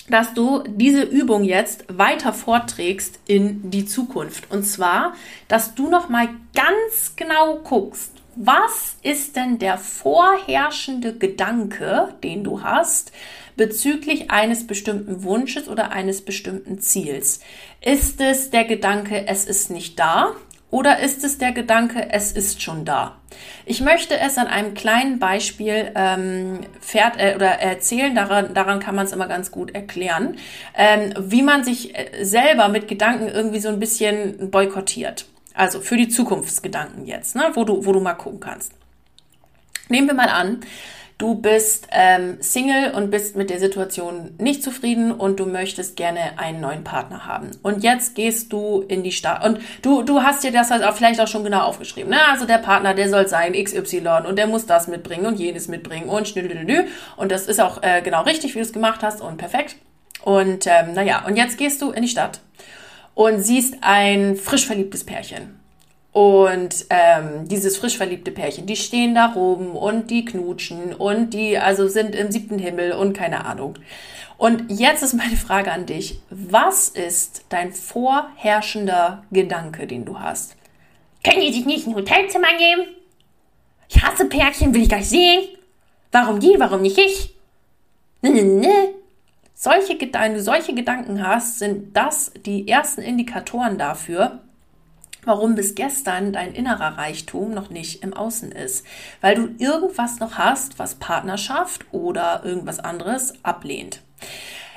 dass 0.08 0.34
du 0.34 0.62
diese 0.66 1.02
Übung 1.02 1.44
jetzt 1.44 1.84
weiter 1.88 2.32
vorträgst 2.32 3.18
in 3.26 3.70
die 3.70 3.86
Zukunft. 3.86 4.50
Und 4.50 4.64
zwar, 4.64 5.14
dass 5.48 5.74
du 5.74 5.88
noch 5.88 6.08
mal 6.08 6.28
ganz 6.54 7.14
genau 7.16 7.56
guckst, 7.56 8.12
was 8.36 8.96
ist 9.02 9.34
denn 9.36 9.58
der 9.58 9.78
vorherrschende 9.78 11.16
Gedanke, 11.16 12.14
den 12.22 12.44
du 12.44 12.62
hast, 12.62 13.10
bezüglich 13.56 14.30
eines 14.30 14.66
bestimmten 14.66 15.24
Wunsches 15.24 15.68
oder 15.68 15.90
eines 15.90 16.22
bestimmten 16.22 16.78
Ziels? 16.78 17.40
Ist 17.80 18.20
es 18.20 18.50
der 18.50 18.64
Gedanke, 18.64 19.26
es 19.26 19.46
ist 19.46 19.70
nicht 19.70 19.98
da? 19.98 20.34
Oder 20.70 20.98
ist 20.98 21.22
es 21.22 21.38
der 21.38 21.52
Gedanke, 21.52 22.08
es 22.10 22.32
ist 22.32 22.60
schon 22.60 22.84
da? 22.84 23.16
Ich 23.66 23.80
möchte 23.80 24.18
es 24.18 24.36
an 24.36 24.48
einem 24.48 24.74
kleinen 24.74 25.18
Beispiel 25.18 25.92
ähm, 25.94 26.60
fährt, 26.80 27.18
äh, 27.18 27.34
oder 27.36 27.46
erzählen, 27.46 28.14
daran, 28.14 28.52
daran 28.52 28.80
kann 28.80 28.96
man 28.96 29.06
es 29.06 29.12
immer 29.12 29.28
ganz 29.28 29.52
gut 29.52 29.74
erklären, 29.74 30.36
ähm, 30.74 31.14
wie 31.18 31.42
man 31.42 31.62
sich 31.62 31.96
äh, 31.96 32.24
selber 32.24 32.68
mit 32.68 32.88
Gedanken 32.88 33.28
irgendwie 33.28 33.60
so 33.60 33.68
ein 33.68 33.78
bisschen 33.78 34.50
boykottiert. 34.50 35.26
Also 35.54 35.80
für 35.80 35.96
die 35.96 36.08
Zukunftsgedanken 36.08 37.06
jetzt, 37.06 37.36
ne, 37.36 37.50
wo, 37.54 37.64
du, 37.64 37.86
wo 37.86 37.92
du 37.92 38.00
mal 38.00 38.14
gucken 38.14 38.40
kannst. 38.40 38.72
Nehmen 39.88 40.08
wir 40.08 40.14
mal 40.14 40.28
an, 40.28 40.60
du 41.18 41.34
bist 41.34 41.88
ähm, 41.92 42.36
Single 42.40 42.92
und 42.92 43.10
bist 43.10 43.36
mit 43.36 43.48
der 43.48 43.58
Situation 43.58 44.34
nicht 44.38 44.62
zufrieden 44.62 45.12
und 45.12 45.40
du 45.40 45.46
möchtest 45.46 45.96
gerne 45.96 46.38
einen 46.38 46.60
neuen 46.60 46.84
Partner 46.84 47.26
haben. 47.26 47.50
Und 47.62 47.82
jetzt 47.82 48.14
gehst 48.14 48.52
du 48.52 48.84
in 48.86 49.02
die 49.02 49.12
Stadt 49.12 49.44
und 49.44 49.60
du, 49.82 50.02
du 50.02 50.22
hast 50.22 50.44
dir 50.44 50.52
das 50.52 50.70
halt 50.70 50.84
auch 50.84 50.94
vielleicht 50.94 51.20
auch 51.20 51.28
schon 51.28 51.44
genau 51.44 51.60
aufgeschrieben. 51.60 52.10
Ne? 52.10 52.18
Also 52.30 52.46
der 52.46 52.58
Partner, 52.58 52.92
der 52.92 53.08
soll 53.08 53.28
sein 53.28 53.52
XY 53.52 54.26
und 54.28 54.36
der 54.36 54.46
muss 54.46 54.66
das 54.66 54.88
mitbringen 54.88 55.26
und 55.26 55.38
jenes 55.38 55.68
mitbringen 55.68 56.08
und 56.08 56.28
schnüdelüdelü. 56.28 56.84
Und 57.16 57.32
das 57.32 57.46
ist 57.46 57.60
auch 57.60 57.82
äh, 57.82 58.02
genau 58.02 58.22
richtig, 58.22 58.54
wie 58.54 58.58
du 58.58 58.64
es 58.64 58.72
gemacht 58.72 59.02
hast 59.02 59.22
und 59.22 59.38
perfekt. 59.38 59.76
Und 60.22 60.66
ähm, 60.66 60.92
naja, 60.92 61.24
und 61.26 61.36
jetzt 61.36 61.56
gehst 61.56 61.80
du 61.80 61.92
in 61.92 62.02
die 62.02 62.08
Stadt 62.08 62.40
und 63.14 63.42
siehst 63.42 63.76
ein 63.80 64.36
frisch 64.36 64.66
verliebtes 64.66 65.04
Pärchen. 65.04 65.60
Und 66.16 66.86
ähm, 66.88 67.46
dieses 67.46 67.76
frisch 67.76 67.98
verliebte 67.98 68.30
Pärchen, 68.30 68.64
die 68.64 68.76
stehen 68.76 69.14
da 69.14 69.34
oben 69.34 69.72
und 69.72 70.10
die 70.10 70.24
knutschen 70.24 70.94
und 70.94 71.34
die 71.34 71.58
also 71.58 71.88
sind 71.88 72.14
im 72.14 72.32
siebten 72.32 72.58
Himmel 72.58 72.92
und 72.92 73.14
keine 73.14 73.44
Ahnung. 73.44 73.78
Und 74.38 74.64
jetzt 74.70 75.02
ist 75.02 75.12
meine 75.12 75.36
Frage 75.36 75.70
an 75.70 75.84
dich. 75.84 76.18
Was 76.30 76.88
ist 76.88 77.44
dein 77.50 77.70
vorherrschender 77.70 79.24
Gedanke, 79.30 79.86
den 79.86 80.06
du 80.06 80.18
hast? 80.18 80.56
Können 81.22 81.42
die 81.42 81.52
sich 81.52 81.66
nicht 81.66 81.86
ein 81.86 81.94
Hotelzimmer 81.94 82.48
nehmen? 82.58 82.86
Ich 83.90 84.02
hasse 84.02 84.24
Pärchen, 84.24 84.72
will 84.72 84.84
ich 84.84 84.88
gar 84.88 85.00
nicht 85.00 85.10
sehen. 85.10 85.42
Warum 86.12 86.40
die, 86.40 86.54
warum 86.56 86.80
nicht 86.80 86.96
ich? 86.96 87.34
Ne, 88.22 88.30
ne, 88.30 88.42
ne. 88.42 88.88
Solche, 89.52 89.98
wenn 90.00 90.32
du 90.32 90.40
solche 90.40 90.72
Gedanken 90.72 91.22
hast, 91.22 91.58
sind 91.58 91.94
das 91.94 92.32
die 92.46 92.68
ersten 92.68 93.02
Indikatoren 93.02 93.76
dafür, 93.76 94.40
warum 95.26 95.54
bis 95.54 95.74
gestern 95.74 96.32
dein 96.32 96.54
innerer 96.54 96.96
Reichtum 96.96 97.52
noch 97.52 97.68
nicht 97.68 98.02
im 98.02 98.14
Außen 98.14 98.52
ist. 98.52 98.86
Weil 99.20 99.34
du 99.34 99.48
irgendwas 99.58 100.18
noch 100.20 100.38
hast, 100.38 100.78
was 100.78 100.94
Partnerschaft 100.94 101.84
oder 101.92 102.42
irgendwas 102.44 102.80
anderes 102.80 103.34
ablehnt. 103.44 104.00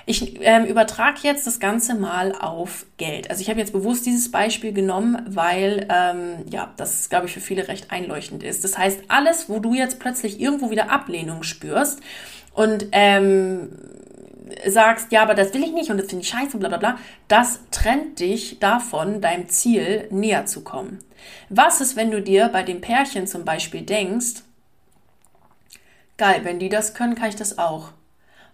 Ich 0.06 0.40
ähm, 0.42 0.66
übertrage 0.66 1.20
jetzt 1.22 1.46
das 1.46 1.60
Ganze 1.60 1.94
mal 1.94 2.34
auf 2.34 2.88
Geld. 2.98 3.30
Also 3.30 3.44
ich 3.44 3.50
habe 3.52 3.60
jetzt 3.60 3.74
bewusst 3.74 4.08
dieses 4.08 4.32
Beispiel 4.32 4.74
genommen, 4.74 5.22
weil 5.28 5.86
ähm, 5.88 6.46
ja, 6.50 6.74
das, 6.78 7.10
glaube 7.10 7.28
ich, 7.28 7.34
für 7.34 7.42
viele 7.42 7.68
recht 7.68 7.92
einleuchtend 7.92 8.42
ist. 8.42 8.64
Das 8.64 8.76
heißt, 8.76 9.02
alles, 9.08 9.50
wo 9.50 9.60
du 9.60 9.76
jetzt 9.76 10.00
plötzlich 10.00 10.42
irgendwo 10.42 10.72
wieder 10.72 10.90
Ablehnung 10.90 11.44
spürst 11.44 12.00
und 12.56 12.88
ähm, 12.92 13.70
sagst, 14.66 15.12
ja, 15.12 15.22
aber 15.22 15.36
das 15.36 15.54
will 15.54 15.64
ich 15.64 15.72
nicht 15.72 15.90
und 15.90 15.98
das 15.98 16.08
finde 16.08 16.24
ich 16.24 16.30
scheiße 16.30 16.54
und 16.54 16.60
bla 16.60 16.70
bla 16.70 16.78
bla, 16.78 16.98
das 17.28 17.60
trennt 17.72 18.20
dich 18.20 18.60
davon, 18.60 19.22
deinem 19.22 19.50
Ziel 19.50 20.08
näher 20.12 20.46
zu 20.46 20.64
kommen. 20.64 21.00
Was 21.50 21.82
ist, 21.82 21.96
wenn 21.96 22.12
du 22.12 22.22
dir 22.22 22.50
bei 22.50 22.64
dem 22.64 22.82
Pärchen 22.82 23.28
zum 23.28 23.46
Beispiel 23.46 23.82
denkst, 23.82 24.44
geil, 26.18 26.42
wenn 26.44 26.60
die 26.60 26.70
das 26.70 26.94
können, 26.94 27.16
kann 27.16 27.30
ich 27.30 27.36
das 27.36 27.58
auch. 27.58 27.92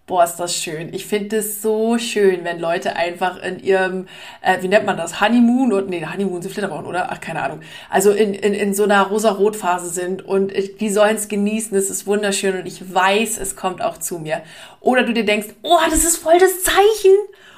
Boah, 0.08 0.24
ist 0.24 0.36
das 0.36 0.56
schön. 0.56 0.94
Ich 0.94 1.08
finde 1.08 1.38
es 1.38 1.64
so 1.64 1.98
schön, 1.98 2.44
wenn 2.44 2.60
Leute 2.60 2.96
einfach 2.96 3.42
in 3.42 3.58
ihrem, 3.58 4.08
äh, 4.42 4.62
wie 4.62 4.68
nennt 4.68 4.86
man 4.86 4.98
das, 4.98 5.20
Honeymoon 5.20 5.74
und 5.74 5.90
nee, 5.90 6.06
Honeymoon 6.06 6.44
sind 6.44 6.52
Flitterwochen, 6.52 6.86
oder? 6.86 7.12
Ach, 7.12 7.20
keine 7.20 7.42
Ahnung. 7.42 7.62
Also 7.90 8.12
in, 8.12 8.36
in, 8.36 8.54
in 8.54 8.76
so 8.76 8.84
einer 8.84 9.02
rosa-rot-Phase 9.02 9.90
sind 9.90 10.24
und 10.24 10.54
die 10.80 10.90
sollen 10.92 11.16
es 11.16 11.28
genießen, 11.28 11.76
es 11.76 11.90
ist 11.90 12.06
wunderschön 12.06 12.56
und 12.56 12.68
ich 12.68 12.94
weiß, 12.94 13.40
es 13.40 13.56
kommt 13.56 13.82
auch 13.82 13.98
zu 13.98 14.20
mir. 14.20 14.44
Oder 14.80 15.02
du 15.02 15.14
dir 15.14 15.26
denkst, 15.26 15.48
oh, 15.64 15.80
das 15.90 16.04
ist 16.04 16.18
voll 16.18 16.38
das 16.38 16.62
Zeichen. 16.62 17.16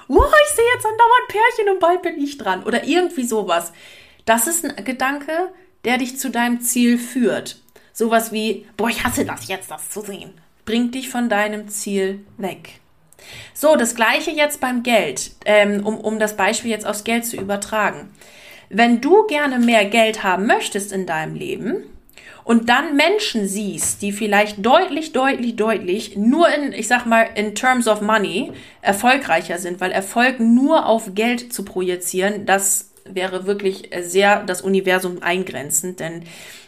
Oh, 0.08 0.16
ich 0.16 0.56
sehe 0.56 0.66
jetzt 0.74 0.86
andauernd 0.86 1.28
Pärchen 1.28 1.74
und 1.74 1.80
bald 1.82 2.02
bin 2.02 2.18
ich 2.18 2.38
dran. 2.38 2.64
Oder 2.64 2.86
irgendwie 2.86 3.26
sowas. 3.26 3.74
Das 4.24 4.48
ist 4.48 4.64
ein 4.64 4.86
Gedanke, 4.86 5.50
der 5.84 5.98
dich 5.98 6.18
zu 6.18 6.30
deinem 6.30 6.62
Ziel 6.62 6.98
führt. 6.98 7.58
Sowas 7.92 8.32
wie, 8.32 8.66
boah, 8.78 8.88
ich 8.88 9.04
hasse 9.04 9.26
das 9.26 9.50
jetzt, 9.50 9.70
das 9.70 9.90
zu 9.90 10.00
sehen 10.00 10.34
bringt 10.68 10.94
dich 10.94 11.10
von 11.10 11.30
deinem 11.30 11.70
Ziel 11.70 12.20
weg. 12.38 12.74
So, 13.56 13.76
das 13.76 13.96
gleiche 13.96 14.30
jetzt 14.30 14.62
beim 14.62 14.84
Geld, 14.84 15.32
ähm, 15.46 15.84
um, 15.86 15.98
um 15.98 16.20
das 16.20 16.38
Beispiel 16.38 16.70
jetzt 16.70 16.86
aufs 16.86 17.04
Geld 17.04 17.26
zu 17.26 17.38
übertragen. 17.38 18.10
Wenn 18.70 19.02
du 19.02 19.26
gerne 19.28 19.60
mehr 19.60 19.86
Geld 19.86 20.24
haben 20.24 20.46
möchtest 20.46 20.92
in 20.92 21.06
deinem 21.06 21.36
Leben 21.36 21.84
und 22.44 22.70
dann 22.70 22.96
Menschen 22.96 23.48
siehst, 23.48 24.02
die 24.02 24.12
vielleicht 24.12 24.64
deutlich, 24.66 25.14
deutlich, 25.14 25.56
deutlich 25.56 26.18
nur 26.18 26.48
in, 26.50 26.74
ich 26.74 26.88
sag 26.88 27.06
mal, 27.06 27.28
in 27.36 27.56
terms 27.56 27.88
of 27.88 28.02
money 28.02 28.52
erfolgreicher 28.82 29.58
sind, 29.58 29.80
weil 29.80 29.92
Erfolg 29.92 30.40
nur 30.40 30.86
auf 30.86 31.16
Geld 31.16 31.54
zu 31.54 31.64
projizieren, 31.64 32.46
das 32.46 32.92
wäre 33.06 33.48
wirklich 33.48 33.90
sehr 34.02 34.44
das 34.44 34.62
Universum 34.62 35.24
eingrenzend, 35.24 36.02
denn 36.02 36.24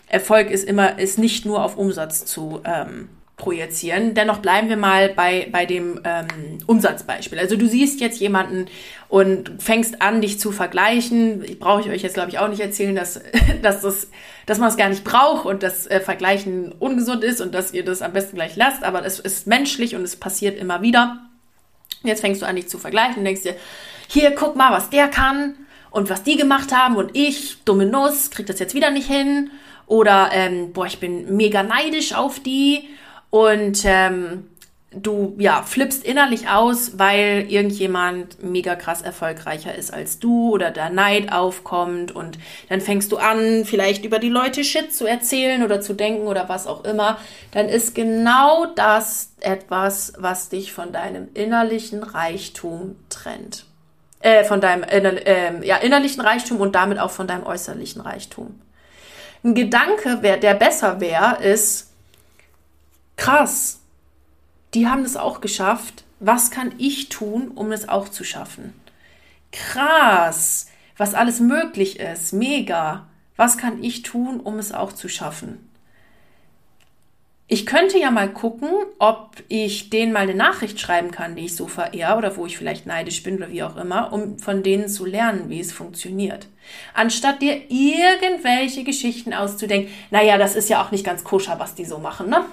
Erfolg 0.08 0.50
ist 0.50 0.64
immer, 0.64 0.98
ist 0.98 1.20
nicht 1.20 1.46
nur 1.46 1.64
auf 1.64 1.78
Umsatz 1.78 2.26
zu 2.26 2.62
ähm, 2.64 3.10
projizieren. 3.40 4.14
Dennoch 4.14 4.38
bleiben 4.38 4.70
wir 4.70 4.78
mal 4.78 5.10
bei, 5.10 5.48
bei 5.52 5.66
dem 5.66 6.00
ähm, 6.04 6.28
Umsatzbeispiel. 6.68 7.40
Also 7.40 7.56
du 7.56 7.68
siehst 7.68 8.00
jetzt 8.00 8.20
jemanden 8.20 8.68
und 9.08 9.52
fängst 9.58 10.04
an, 10.04 10.22
dich 10.22 10.40
zu 10.40 10.52
vergleichen. 10.52 11.44
Ich 11.44 11.58
brauche 11.58 11.82
ich 11.82 11.90
euch 11.90 12.04
jetzt, 12.04 12.14
glaube 12.14 12.30
ich, 12.30 12.38
auch 12.38 12.50
nicht 12.50 12.60
erzählen, 12.60 12.94
dass, 12.94 13.20
dass, 13.64 13.82
das, 13.82 14.10
dass 14.46 14.60
man 14.60 14.70
es 14.70 14.78
gar 14.78 14.90
nicht 14.90 15.04
braucht 15.04 15.46
und 15.46 15.64
dass 15.64 15.88
äh, 15.88 16.00
Vergleichen 16.00 16.72
ungesund 16.74 17.24
ist 17.24 17.42
und 17.42 17.56
dass 17.56 17.74
ihr 17.74 17.84
das 17.84 18.04
am 18.04 18.14
besten 18.14 18.36
gleich 18.36 18.56
lasst. 18.56 18.84
Aber 18.84 19.04
es 19.04 19.20
ist 19.20 19.48
menschlich 19.48 19.96
und 19.96 20.04
es 20.04 20.16
passiert 20.16 20.60
immer 20.60 20.84
wieder. 20.84 21.22
Jetzt 22.04 22.22
fängst 22.22 22.42
du 22.42 22.46
an, 22.46 22.56
dich 22.56 22.68
zu 22.68 22.78
vergleichen 22.78 23.18
und 23.20 23.26
denkst 23.26 23.44
dir, 23.44 23.56
hier, 24.08 24.32
guck 24.36 24.56
mal, 24.56 24.72
was 24.72 24.90
der 24.90 25.08
kann 25.08 25.56
und 25.92 26.10
was 26.10 26.24
die 26.24 26.36
gemacht 26.36 26.76
haben 26.76 26.98
und 26.98 27.16
ich, 27.16 27.64
dumme 27.64 27.86
Nuss, 27.86 28.30
krieg 28.30 28.46
das 28.46 28.60
jetzt 28.60 28.76
wieder 28.76 28.92
nicht 28.92 29.08
hin. 29.08 29.50
Oder, 29.88 30.30
ähm, 30.34 30.72
boah, 30.72 30.86
ich 30.86 31.00
bin 31.00 31.36
mega 31.36 31.64
neidisch 31.64 32.14
auf 32.14 32.40
die 32.40 32.88
und 33.30 33.84
ähm, 33.86 34.46
du 34.92 35.36
ja 35.38 35.62
flippst 35.62 36.04
innerlich 36.04 36.50
aus, 36.50 36.98
weil 36.98 37.46
irgendjemand 37.48 38.42
mega 38.44 38.76
krass 38.76 39.02
erfolgreicher 39.02 39.76
ist 39.76 39.94
als 39.94 40.20
du 40.20 40.50
oder 40.52 40.72
der 40.72 40.90
Neid 40.90 41.32
aufkommt 41.32 42.12
und 42.12 42.40
dann 42.70 42.82
fängst 42.82 43.12
du 43.12 43.18
an, 43.18 43.66
vielleicht 43.66 44.04
über 44.04 44.18
die 44.18 44.30
Leute 44.30 44.64
Shit 44.64 44.94
zu 44.94 45.06
erzählen 45.06 45.64
oder 45.64 45.80
zu 45.80 45.94
denken 45.94 46.28
oder 46.28 46.50
was 46.50 46.66
auch 46.66 46.86
immer, 46.86 47.20
dann 47.52 47.70
ist 47.70 47.94
genau 47.94 48.66
das 48.76 49.34
etwas, 49.42 50.14
was 50.18 50.50
dich 50.50 50.74
von 50.74 50.92
deinem 50.92 51.28
innerlichen 51.36 52.02
Reichtum 52.02 52.96
trennt. 53.10 53.66
Äh, 54.22 54.44
von 54.44 54.60
deinem 54.60 54.84
äh, 54.84 55.66
ja, 55.66 55.78
innerlichen 55.78 56.20
Reichtum 56.20 56.60
und 56.60 56.76
damit 56.76 57.00
auch 57.00 57.12
von 57.12 57.26
deinem 57.26 57.46
äußerlichen 57.46 58.02
Reichtum. 58.02 58.60
Ein 59.46 59.56
Gedanke, 59.56 60.18
der 60.18 60.54
besser 60.56 61.00
wäre, 61.00 61.42
ist 61.42 61.89
krass 63.20 63.80
die 64.74 64.88
haben 64.88 65.04
das 65.04 65.18
auch 65.18 65.42
geschafft. 65.42 66.04
Was 66.20 66.52
kann 66.52 66.74
ich 66.78 67.10
tun, 67.10 67.50
um 67.50 67.72
es 67.72 67.88
auch 67.88 68.10
zu 68.10 68.24
schaffen? 68.24 68.74
Krass, 69.52 70.68
was 70.98 71.14
alles 71.14 71.40
möglich 71.40 72.00
ist. 72.00 72.34
Mega. 72.34 73.08
Was 73.36 73.58
kann 73.58 73.82
ich 73.84 74.04
tun, 74.04 74.40
um 74.40 74.60
es 74.60 74.74
auch 74.74 74.92
zu 74.92 75.08
schaffen? 75.08 75.66
Ich 77.52 77.66
könnte 77.66 77.98
ja 77.98 78.12
mal 78.12 78.32
gucken, 78.32 78.70
ob 79.00 79.38
ich 79.48 79.90
denen 79.90 80.14
mal 80.14 80.20
eine 80.20 80.36
Nachricht 80.36 80.80
schreiben 80.80 81.10
kann, 81.10 81.36
die 81.36 81.46
ich 81.46 81.56
so 81.56 81.68
verehre 81.68 82.16
oder 82.16 82.38
wo 82.38 82.46
ich 82.46 82.58
vielleicht 82.58 82.86
neidisch 82.86 83.24
bin 83.24 83.38
oder 83.38 83.50
wie 83.50 83.64
auch 83.64 83.76
immer, 83.76 84.14
um 84.14 84.38
von 84.38 84.62
denen 84.62 84.88
zu 84.88 85.04
lernen, 85.04 85.50
wie 85.50 85.60
es 85.60 85.72
funktioniert. 85.72 86.48
Anstatt 86.94 87.42
dir 87.42 87.60
irgendwelche 87.70 88.84
Geschichten 88.84 89.34
auszudenken, 89.34 89.92
naja, 90.12 90.38
das 90.38 90.56
ist 90.56 90.70
ja 90.70 90.84
auch 90.84 90.92
nicht 90.92 91.06
ganz 91.06 91.24
koscher, 91.24 91.58
was 91.58 91.74
die 91.74 91.86
so 91.86 91.98
machen, 91.98 92.30
ne? 92.30 92.46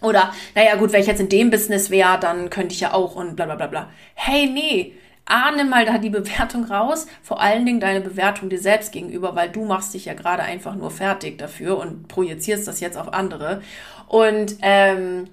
Oder, 0.00 0.32
naja, 0.54 0.76
gut, 0.76 0.92
wenn 0.92 1.00
ich 1.00 1.08
jetzt 1.08 1.20
in 1.20 1.28
dem 1.28 1.50
Business 1.50 1.90
wäre, 1.90 2.18
dann 2.20 2.50
könnte 2.50 2.74
ich 2.74 2.80
ja 2.80 2.94
auch 2.94 3.16
und 3.16 3.34
bla 3.34 3.46
bla 3.46 3.56
bla 3.56 3.66
bla. 3.66 3.90
Hey, 4.14 4.46
nee, 4.46 4.94
A, 5.28 5.50
nimm 5.50 5.68
mal 5.68 5.84
da 5.84 5.98
die 5.98 6.10
Bewertung 6.18 6.64
raus, 6.64 7.06
vor 7.22 7.40
allen 7.40 7.66
Dingen 7.66 7.80
deine 7.80 8.00
Bewertung 8.00 8.48
dir 8.48 8.58
selbst 8.58 8.92
gegenüber, 8.92 9.36
weil 9.36 9.50
du 9.50 9.64
machst 9.64 9.94
dich 9.94 10.06
ja 10.06 10.14
gerade 10.14 10.42
einfach 10.42 10.74
nur 10.74 10.90
fertig 10.90 11.38
dafür 11.38 11.78
und 11.78 12.08
projizierst 12.08 12.66
das 12.66 12.80
jetzt 12.80 12.96
auf 12.96 13.12
andere. 13.12 13.62
Und 14.08 14.56
ähm, 14.62 15.28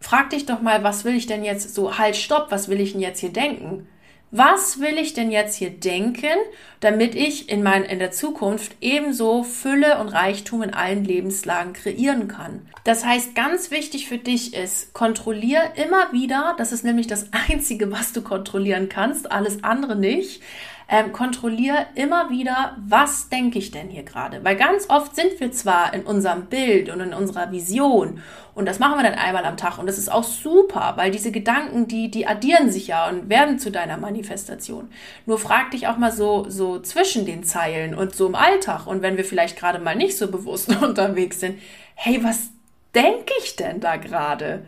frag 0.00 0.30
dich 0.30 0.46
doch 0.46 0.62
mal, 0.62 0.84
was 0.84 1.04
will 1.04 1.14
ich 1.14 1.26
denn 1.26 1.44
jetzt 1.44 1.74
so, 1.74 1.98
halt, 1.98 2.16
stopp, 2.16 2.46
was 2.50 2.68
will 2.68 2.80
ich 2.80 2.92
denn 2.92 3.00
jetzt 3.00 3.20
hier 3.20 3.32
denken? 3.32 3.88
Was 4.36 4.80
will 4.80 4.98
ich 4.98 5.14
denn 5.14 5.30
jetzt 5.30 5.54
hier 5.54 5.70
denken, 5.70 6.36
damit 6.80 7.14
ich 7.14 7.48
in, 7.48 7.62
mein, 7.62 7.84
in 7.84 8.00
der 8.00 8.10
Zukunft 8.10 8.72
ebenso 8.80 9.44
Fülle 9.44 9.98
und 9.98 10.08
Reichtum 10.08 10.62
in 10.62 10.74
allen 10.74 11.04
Lebenslagen 11.04 11.72
kreieren 11.72 12.26
kann. 12.26 12.66
Das 12.82 13.06
heißt, 13.06 13.36
ganz 13.36 13.70
wichtig 13.70 14.08
für 14.08 14.18
dich 14.18 14.52
ist, 14.52 14.92
kontrollier 14.92 15.74
immer 15.76 16.12
wieder, 16.12 16.56
das 16.58 16.72
ist 16.72 16.84
nämlich 16.84 17.06
das 17.06 17.28
Einzige, 17.48 17.92
was 17.92 18.12
du 18.12 18.22
kontrollieren 18.22 18.88
kannst, 18.88 19.30
alles 19.30 19.62
andere 19.62 19.94
nicht, 19.94 20.42
ähm, 20.88 21.12
kontrolliere 21.12 21.86
immer 21.94 22.30
wieder, 22.30 22.76
was 22.86 23.28
denke 23.28 23.58
ich 23.58 23.70
denn 23.70 23.88
hier 23.88 24.02
gerade? 24.02 24.44
Weil 24.44 24.56
ganz 24.56 24.88
oft 24.90 25.16
sind 25.16 25.38
wir 25.40 25.50
zwar 25.52 25.94
in 25.94 26.02
unserem 26.02 26.46
Bild 26.46 26.88
und 26.90 27.00
in 27.00 27.14
unserer 27.14 27.50
Vision 27.50 28.20
und 28.54 28.66
das 28.66 28.78
machen 28.78 28.98
wir 28.98 29.02
dann 29.02 29.18
einmal 29.18 29.44
am 29.44 29.56
Tag 29.56 29.78
und 29.78 29.86
das 29.86 29.98
ist 29.98 30.10
auch 30.10 30.22
super, 30.22 30.92
weil 30.96 31.10
diese 31.10 31.32
Gedanken, 31.32 31.88
die, 31.88 32.10
die 32.10 32.26
addieren 32.26 32.70
sich 32.70 32.86
ja 32.86 33.08
und 33.08 33.28
werden 33.28 33.58
zu 33.58 33.70
deiner 33.70 33.96
Manifestation. 33.96 34.90
Nur 35.26 35.38
frag 35.38 35.72
dich 35.72 35.88
auch 35.88 35.96
mal 35.96 36.12
so, 36.12 36.48
so 36.48 36.78
zwischen 36.78 37.26
den 37.26 37.42
Zeilen 37.42 37.94
und 37.94 38.14
so 38.14 38.26
im 38.26 38.34
Alltag 38.34 38.86
und 38.86 39.02
wenn 39.02 39.16
wir 39.16 39.24
vielleicht 39.24 39.58
gerade 39.58 39.80
mal 39.80 39.96
nicht 39.96 40.16
so 40.16 40.30
bewusst 40.30 40.68
unterwegs 40.82 41.40
sind, 41.40 41.58
hey, 41.94 42.22
was 42.22 42.50
denke 42.94 43.32
ich 43.42 43.56
denn 43.56 43.80
da 43.80 43.96
gerade? 43.96 44.66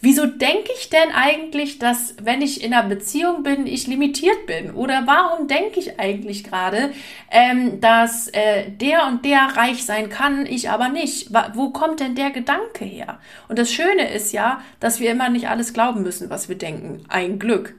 Wieso 0.00 0.26
denke 0.26 0.70
ich 0.78 0.90
denn 0.90 1.12
eigentlich, 1.12 1.78
dass 1.78 2.14
wenn 2.22 2.42
ich 2.42 2.62
in 2.62 2.74
einer 2.74 2.88
Beziehung 2.88 3.42
bin, 3.42 3.66
ich 3.66 3.86
limitiert 3.86 4.46
bin? 4.46 4.72
Oder 4.74 5.02
warum 5.06 5.48
denke 5.48 5.80
ich 5.80 5.98
eigentlich 5.98 6.44
gerade, 6.44 6.92
ähm, 7.30 7.80
dass 7.80 8.28
äh, 8.28 8.70
der 8.70 9.06
und 9.06 9.24
der 9.24 9.56
reich 9.56 9.84
sein 9.84 10.08
kann, 10.08 10.46
ich 10.46 10.70
aber 10.70 10.88
nicht? 10.88 11.30
Wo 11.54 11.70
kommt 11.70 12.00
denn 12.00 12.14
der 12.14 12.30
Gedanke 12.30 12.84
her? 12.84 13.18
Und 13.48 13.58
das 13.58 13.72
Schöne 13.72 14.10
ist 14.12 14.32
ja, 14.32 14.60
dass 14.80 15.00
wir 15.00 15.10
immer 15.10 15.28
nicht 15.28 15.48
alles 15.48 15.72
glauben 15.72 16.02
müssen, 16.02 16.30
was 16.30 16.48
wir 16.48 16.56
denken. 16.56 17.04
Ein 17.08 17.38
Glück. 17.38 17.74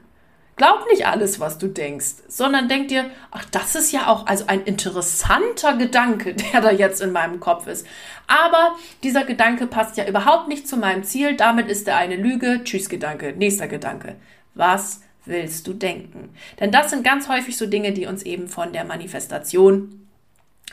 Glaub 0.57 0.87
nicht 0.89 1.05
alles, 1.05 1.41
was 1.41 1.57
du 1.57 1.67
denkst, 1.67 2.15
sondern 2.29 2.69
denk 2.69 2.87
dir, 2.87 3.09
ach, 3.31 3.43
das 3.51 3.75
ist 3.75 3.91
ja 3.91 4.07
auch 4.07 4.25
also 4.25 4.45
ein 4.47 4.63
interessanter 4.63 5.75
Gedanke, 5.75 6.33
der 6.53 6.61
da 6.61 6.71
jetzt 6.71 7.01
in 7.01 7.11
meinem 7.11 7.39
Kopf 7.41 7.67
ist. 7.67 7.85
Aber 8.27 8.75
dieser 9.03 9.25
Gedanke 9.25 9.67
passt 9.67 9.97
ja 9.97 10.07
überhaupt 10.07 10.47
nicht 10.47 10.67
zu 10.67 10.77
meinem 10.77 11.03
Ziel, 11.03 11.35
damit 11.35 11.67
ist 11.67 11.87
er 11.87 11.97
eine 11.97 12.15
Lüge. 12.15 12.61
Tschüss 12.63 12.87
Gedanke, 12.87 13.33
nächster 13.35 13.67
Gedanke. 13.67 14.15
Was 14.53 15.01
willst 15.25 15.67
du 15.67 15.73
denken? 15.73 16.29
Denn 16.59 16.71
das 16.71 16.89
sind 16.89 17.03
ganz 17.03 17.27
häufig 17.27 17.57
so 17.57 17.65
Dinge, 17.65 17.91
die 17.91 18.05
uns 18.05 18.23
eben 18.23 18.47
von 18.47 18.71
der 18.71 18.85
Manifestation 18.85 20.04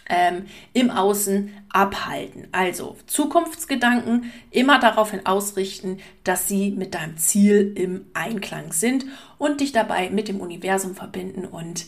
ähm, 0.08 0.46
im 0.72 0.90
Außen 0.90 1.52
abhalten. 1.70 2.48
Also 2.52 2.96
Zukunftsgedanken 3.06 4.32
immer 4.50 4.78
daraufhin 4.78 5.26
ausrichten, 5.26 5.98
dass 6.24 6.48
sie 6.48 6.70
mit 6.70 6.94
deinem 6.94 7.16
Ziel 7.16 7.72
im 7.76 8.06
Einklang 8.14 8.72
sind 8.72 9.06
und 9.38 9.60
dich 9.60 9.72
dabei 9.72 10.10
mit 10.10 10.28
dem 10.28 10.40
Universum 10.40 10.94
verbinden 10.94 11.44
und 11.44 11.86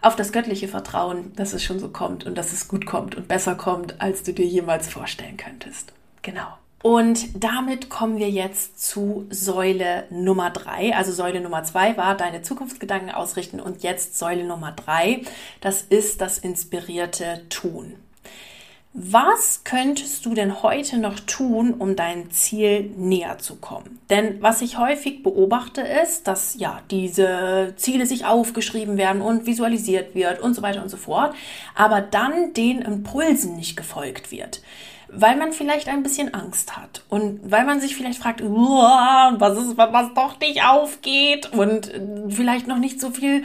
auf 0.00 0.16
das 0.16 0.32
göttliche 0.32 0.68
Vertrauen, 0.68 1.32
dass 1.34 1.52
es 1.52 1.62
schon 1.62 1.78
so 1.78 1.88
kommt 1.88 2.24
und 2.24 2.38
dass 2.38 2.52
es 2.52 2.68
gut 2.68 2.86
kommt 2.86 3.14
und 3.14 3.28
besser 3.28 3.54
kommt, 3.54 4.00
als 4.00 4.22
du 4.22 4.32
dir 4.32 4.46
jemals 4.46 4.88
vorstellen 4.88 5.36
könntest. 5.36 5.92
Genau. 6.22 6.46
Und 6.82 7.44
damit 7.44 7.90
kommen 7.90 8.16
wir 8.16 8.30
jetzt 8.30 8.80
zu 8.80 9.26
Säule 9.28 10.04
Nummer 10.10 10.48
drei. 10.50 10.96
Also 10.96 11.12
Säule 11.12 11.40
Nummer 11.40 11.62
zwei 11.62 11.96
war 11.98 12.16
deine 12.16 12.40
Zukunftsgedanken 12.40 13.10
ausrichten 13.10 13.60
und 13.60 13.82
jetzt 13.82 14.18
Säule 14.18 14.44
Nummer 14.44 14.72
drei. 14.72 15.22
Das 15.60 15.82
ist 15.82 16.22
das 16.22 16.38
inspirierte 16.38 17.42
Tun. 17.50 17.96
Was 18.92 19.62
könntest 19.62 20.26
du 20.26 20.34
denn 20.34 20.64
heute 20.64 20.98
noch 20.98 21.20
tun, 21.20 21.74
um 21.74 21.94
deinem 21.94 22.32
Ziel 22.32 22.90
näher 22.96 23.38
zu 23.38 23.56
kommen? 23.56 24.00
Denn 24.08 24.42
was 24.42 24.62
ich 24.62 24.78
häufig 24.78 25.22
beobachte 25.22 25.80
ist, 25.80 26.26
dass 26.26 26.56
ja 26.58 26.80
diese 26.90 27.74
Ziele 27.76 28.04
sich 28.06 28.24
aufgeschrieben 28.24 28.96
werden 28.96 29.22
und 29.22 29.46
visualisiert 29.46 30.16
wird 30.16 30.40
und 30.40 30.54
so 30.54 30.62
weiter 30.62 30.82
und 30.82 30.88
so 30.88 30.96
fort, 30.96 31.36
aber 31.76 32.00
dann 32.00 32.52
den 32.54 32.82
Impulsen 32.82 33.54
nicht 33.54 33.76
gefolgt 33.76 34.32
wird 34.32 34.60
weil 35.12 35.36
man 35.36 35.52
vielleicht 35.52 35.88
ein 35.88 36.02
bisschen 36.02 36.34
Angst 36.34 36.76
hat 36.76 37.02
und 37.08 37.40
weil 37.50 37.64
man 37.64 37.80
sich 37.80 37.96
vielleicht 37.96 38.22
fragt, 38.22 38.42
was 38.42 39.58
ist, 39.58 39.76
was 39.76 40.14
doch 40.14 40.38
nicht 40.40 40.64
aufgeht 40.64 41.52
und 41.52 41.90
vielleicht 42.28 42.66
noch 42.66 42.78
nicht 42.78 43.00
so 43.00 43.10
viel 43.10 43.44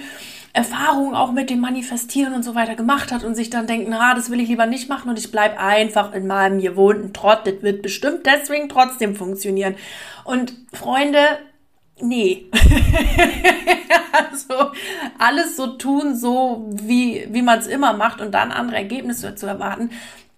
Erfahrung 0.56 1.16
auch 1.16 1.34
mit 1.34 1.50
dem 1.50 1.60
Manifestieren 1.60 2.34
und 2.34 2.44
so 2.44 2.56
weiter 2.56 2.76
gemacht 2.76 3.12
hat 3.12 3.26
und 3.26 3.36
sich 3.36 3.50
dann 3.50 3.68
denkt, 3.68 3.88
na, 3.90 4.14
das 4.14 4.30
will 4.30 4.40
ich 4.40 4.48
lieber 4.48 4.66
nicht 4.66 4.88
machen 4.88 5.10
und 5.10 5.20
ich 5.20 5.30
bleib 5.30 5.60
einfach 5.62 6.14
in 6.14 6.28
meinem 6.28 6.62
gewohnten 6.62 7.12
Trott, 7.12 7.42
das 7.44 7.62
wird 7.62 7.82
bestimmt 7.82 8.26
deswegen 8.26 8.70
trotzdem 8.70 9.16
funktionieren. 9.18 9.76
Und 10.24 10.54
Freunde, 10.72 11.20
nee. 12.00 12.46
also 14.14 14.72
alles 15.20 15.58
so 15.58 15.76
tun, 15.76 16.16
so 16.16 16.66
wie, 16.70 17.28
wie 17.32 17.42
man 17.42 17.60
es 17.60 17.68
immer 17.68 17.92
macht 17.92 18.22
und 18.22 18.32
dann 18.32 18.54
andere 18.54 18.78
Ergebnisse 18.78 19.36
zu 19.36 19.48
erwarten, 19.48 19.90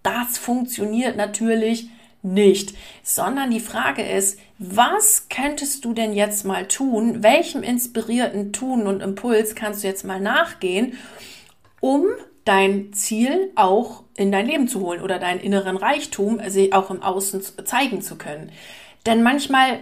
das 0.08 0.38
funktioniert 0.38 1.18
natürlich 1.18 1.90
nicht, 2.22 2.74
sondern 3.04 3.52
die 3.52 3.60
Frage 3.60 4.04
ist, 4.04 4.40
was 4.58 5.28
könntest 5.30 5.84
du 5.84 5.94
denn 5.94 6.14
jetzt 6.14 6.46
mal 6.46 6.66
tun? 6.66 7.24
Welchem 7.24 7.62
inspirierten 7.62 8.54
Tun 8.54 8.88
und 8.88 9.02
Impuls 9.02 9.54
kannst 9.54 9.84
du 9.84 9.88
jetzt 9.88 10.06
mal 10.06 10.22
nachgehen, 10.22 10.98
um 11.82 12.06
dein 12.46 12.94
Ziel 12.94 13.52
auch 13.56 14.04
in 14.16 14.32
dein 14.32 14.48
Leben 14.48 14.70
zu 14.70 14.80
holen 14.80 15.02
oder 15.02 15.20
deinen 15.20 15.42
inneren 15.42 15.76
Reichtum 15.76 16.40
also 16.40 16.66
auch 16.72 16.90
im 16.90 17.04
Außen 17.04 17.42
zeigen 17.66 18.02
zu 18.02 18.16
können? 18.16 18.52
Denn 19.06 19.24
manchmal 19.24 19.80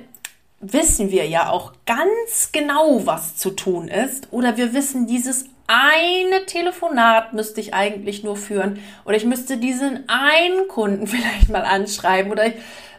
wissen 0.59 1.11
wir 1.11 1.27
ja 1.27 1.51
auch 1.51 1.73
ganz 1.85 2.49
genau, 2.51 3.05
was 3.05 3.37
zu 3.37 3.51
tun 3.51 3.87
ist 3.87 4.29
oder 4.31 4.57
wir 4.57 4.73
wissen 4.73 5.05
dieses 5.05 5.45
eine 5.67 6.45
Telefonat 6.45 7.33
müsste 7.33 7.61
ich 7.61 7.73
eigentlich 7.73 8.23
nur 8.23 8.37
führen. 8.37 8.79
Oder 9.05 9.17
ich 9.17 9.25
müsste 9.25 9.57
diesen 9.57 10.07
einen 10.07 10.67
Kunden 10.67 11.07
vielleicht 11.07 11.49
mal 11.49 11.63
anschreiben. 11.63 12.31
Oder 12.31 12.47
ich 12.47 12.53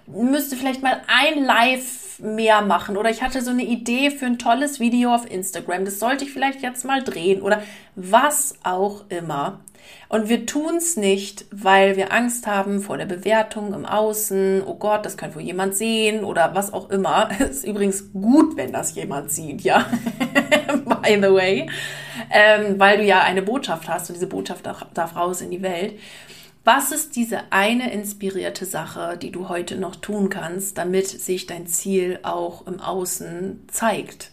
müsste 0.07 0.57
vielleicht 0.57 0.83
mal 0.83 1.01
ein 1.07 1.45
Live 1.45 2.19
mehr 2.19 2.63
machen. 2.63 2.97
Oder 2.97 3.11
ich 3.11 3.23
hatte 3.23 3.43
so 3.43 3.51
eine 3.51 3.65
Idee 3.65 4.11
für 4.11 4.27
ein 4.27 4.39
tolles 4.39 4.81
Video 4.81 5.15
auf 5.15 5.31
Instagram, 5.31 5.85
das 5.85 5.99
sollte 5.99 6.25
ich 6.25 6.33
vielleicht 6.33 6.63
jetzt 6.63 6.85
mal 6.85 7.03
drehen. 7.03 7.43
Oder 7.43 7.63
was 7.95 8.55
auch 8.63 9.05
immer. 9.09 9.61
Und 10.09 10.29
wir 10.29 10.47
tun 10.47 10.77
es 10.77 10.97
nicht, 10.97 11.47
weil 11.51 11.97
wir 11.97 12.13
Angst 12.13 12.47
haben 12.47 12.81
vor 12.81 12.97
der 12.97 13.07
Bewertung 13.07 13.75
im 13.75 13.85
Außen. 13.85 14.63
Oh 14.65 14.75
Gott, 14.75 15.05
das 15.05 15.17
könnte 15.17 15.37
wohl 15.37 15.43
jemand 15.43 15.75
sehen 15.75 16.25
oder 16.25 16.55
was 16.55 16.73
auch 16.73 16.91
immer. 16.91 17.29
Ist 17.41 17.67
übrigens 17.67 18.13
gut, 18.13 18.57
wenn 18.57 18.73
das 18.73 18.95
jemand 18.95 19.31
sieht, 19.31 19.63
ja. 19.63 19.87
By 20.85 21.15
the 21.15 21.33
way. 21.33 21.69
Ähm, 22.31 22.79
weil 22.79 22.99
du 22.99 23.05
ja 23.05 23.21
eine 23.21 23.43
Botschaft 23.43 23.89
hast 23.89 24.11
und 24.11 24.15
diese 24.15 24.27
Botschaft 24.27 24.67
darf, 24.67 24.87
darf 24.95 25.17
raus 25.17 25.41
in 25.41 25.51
die 25.51 25.63
Welt. 25.63 25.95
Was 26.65 26.91
ist 26.91 27.15
diese 27.15 27.53
eine 27.53 27.93
inspirierte 27.93 28.65
Sache, 28.65 29.17
die 29.17 29.31
du 29.31 29.49
heute 29.49 29.77
noch 29.77 29.95
tun 29.95 30.31
kannst, 30.31 30.77
damit 30.79 31.07
sich 31.07 31.47
dein 31.47 31.69
Ziel 31.69 32.19
auch 32.25 32.67
im 32.67 32.81
Außen 32.81 33.69
zeigt? 33.69 34.33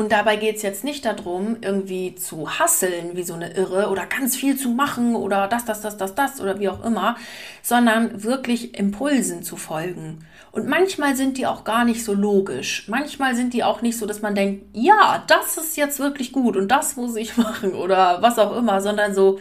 Und 0.00 0.12
dabei 0.12 0.36
geht 0.36 0.56
es 0.56 0.62
jetzt 0.62 0.82
nicht 0.82 1.04
darum, 1.04 1.58
irgendwie 1.60 2.14
zu 2.14 2.58
hasseln 2.58 3.16
wie 3.16 3.22
so 3.22 3.34
eine 3.34 3.52
Irre 3.52 3.90
oder 3.90 4.06
ganz 4.06 4.34
viel 4.34 4.56
zu 4.56 4.70
machen 4.70 5.14
oder 5.14 5.46
das, 5.46 5.66
das, 5.66 5.82
das, 5.82 5.98
das, 5.98 6.14
das 6.14 6.40
oder 6.40 6.58
wie 6.58 6.70
auch 6.70 6.82
immer, 6.82 7.18
sondern 7.60 8.24
wirklich 8.24 8.78
Impulsen 8.78 9.42
zu 9.42 9.58
folgen. 9.58 10.24
Und 10.52 10.66
manchmal 10.66 11.16
sind 11.16 11.36
die 11.36 11.46
auch 11.46 11.64
gar 11.64 11.84
nicht 11.84 12.02
so 12.02 12.14
logisch. 12.14 12.88
Manchmal 12.88 13.34
sind 13.34 13.52
die 13.52 13.62
auch 13.62 13.82
nicht 13.82 13.98
so, 13.98 14.06
dass 14.06 14.22
man 14.22 14.34
denkt, 14.34 14.64
ja, 14.72 15.22
das 15.26 15.58
ist 15.58 15.76
jetzt 15.76 15.98
wirklich 15.98 16.32
gut 16.32 16.56
und 16.56 16.68
das 16.68 16.96
muss 16.96 17.14
ich 17.14 17.36
machen 17.36 17.74
oder 17.74 18.22
was 18.22 18.38
auch 18.38 18.56
immer, 18.56 18.80
sondern 18.80 19.14
so, 19.14 19.38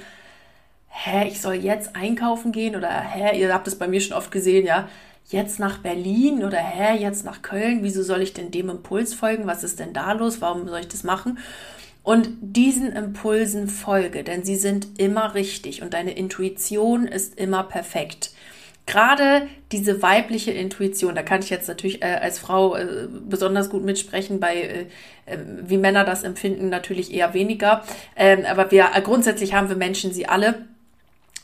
hä, 0.90 1.30
ich 1.30 1.40
soll 1.40 1.56
jetzt 1.56 1.96
einkaufen 1.96 2.52
gehen 2.52 2.76
oder 2.76 2.90
hä, 2.90 3.40
ihr 3.40 3.54
habt 3.54 3.70
es 3.70 3.80
bei 3.80 3.88
mir 3.88 4.02
schon 4.02 4.18
oft 4.18 4.30
gesehen, 4.30 4.66
ja, 4.66 4.90
jetzt 5.30 5.60
nach 5.60 5.78
Berlin 5.78 6.44
oder 6.44 6.58
hä, 6.58 6.98
jetzt 6.98 7.24
nach 7.24 7.42
Köln, 7.42 7.80
wieso 7.82 8.04
soll 8.04 8.22
ich 8.22 8.34
denn 8.34 8.52
dem 8.52 8.70
Impuls 8.70 9.14
folgen? 9.14 9.48
Was 9.48 9.64
ist 9.64 9.80
denn 9.80 9.94
da 9.94 10.12
los? 10.14 10.42
Warum 10.42 10.68
soll 10.68 10.82
ich 10.82 10.88
das 10.88 11.04
machen? 11.04 11.40
Und 12.04 12.30
diesen 12.42 12.92
Impulsen 12.94 13.68
folge, 13.68 14.24
denn 14.24 14.44
sie 14.44 14.56
sind 14.56 15.00
immer 15.00 15.36
richtig 15.36 15.82
und 15.82 15.94
deine 15.94 16.12
Intuition 16.12 17.08
ist 17.08 17.38
immer 17.38 17.64
perfekt. 17.64 18.32
Gerade 18.88 19.48
diese 19.72 20.02
weibliche 20.02 20.50
Intuition, 20.50 21.14
da 21.14 21.22
kann 21.22 21.42
ich 21.42 21.52
jetzt 21.52 21.68
natürlich 21.68 22.02
äh, 22.02 22.18
als 22.20 22.40
Frau 22.40 22.76
äh, 22.76 23.08
besonders 23.08 23.70
gut 23.70 23.84
mitsprechen, 23.84 24.40
bei 24.40 24.56
äh, 24.56 24.82
äh 25.28 25.38
wie 25.62 25.78
Männer 25.78 26.04
das 26.06 26.24
empfinden, 26.24 26.70
natürlich 26.70 27.14
eher 27.14 27.36
weniger. 27.36 27.84
Ähm, 28.16 28.46
aber 28.50 28.72
wir 28.72 28.88
grundsätzlich 29.04 29.54
haben 29.54 29.70
wir 29.70 29.76
Menschen 29.76 30.12
sie 30.12 30.26
alle 30.26 30.66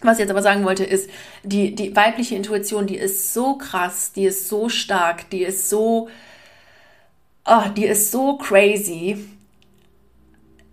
was 0.01 0.17
ich 0.17 0.21
jetzt 0.21 0.29
aber 0.29 0.41
sagen 0.41 0.65
wollte, 0.65 0.83
ist, 0.83 1.09
die, 1.43 1.73
die 1.75 1.95
weibliche 1.95 2.35
Intuition, 2.35 2.87
die 2.87 2.97
ist 2.97 3.33
so 3.33 3.55
krass, 3.57 4.11
die 4.11 4.25
ist 4.25 4.47
so 4.47 4.69
stark, 4.69 5.29
die 5.29 5.43
ist 5.43 5.69
so, 5.69 6.09
oh, 7.45 7.69
die 7.75 7.85
ist 7.85 8.11
so 8.11 8.37
crazy. 8.37 9.17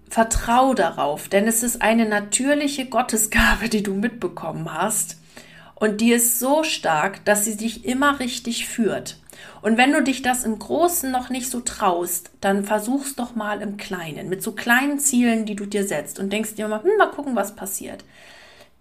Vertrau 0.09 0.75
darauf, 0.75 1.29
denn 1.29 1.47
es 1.47 1.63
ist 1.63 1.81
eine 1.81 2.07
natürliche 2.07 2.87
Gottesgabe, 2.87 3.69
die 3.69 3.83
du 3.83 3.95
mitbekommen 3.95 4.73
hast. 4.73 5.19
Und 5.75 6.01
die 6.01 6.13
ist 6.13 6.39
so 6.39 6.63
stark, 6.63 7.25
dass 7.25 7.45
sie 7.45 7.57
dich 7.57 7.85
immer 7.85 8.21
richtig 8.21 8.69
führt. 8.69 9.19
Und 9.63 9.77
wenn 9.77 9.93
du 9.93 10.03
dich 10.03 10.23
das 10.23 10.45
im 10.45 10.59
Großen 10.59 11.11
noch 11.11 11.31
nicht 11.31 11.49
so 11.49 11.61
traust, 11.61 12.31
dann 12.41 12.65
versuch's 12.65 13.17
doch 13.17 13.35
mal 13.35 13.63
im 13.63 13.79
Kleinen, 13.79 14.29
mit 14.29 14.43
so 14.43 14.53
kleinen 14.53 14.99
Zielen, 14.99 15.47
die 15.47 15.57
du 15.57 15.67
dir 15.67 15.85
setzt 15.87 16.19
und 16.19 16.33
denkst 16.33 16.55
dir 16.55 16.69
mal, 16.69 16.83
hm, 16.83 16.97
mal 16.99 17.11
gucken, 17.11 17.35
was 17.35 17.57
passiert. 17.57 18.05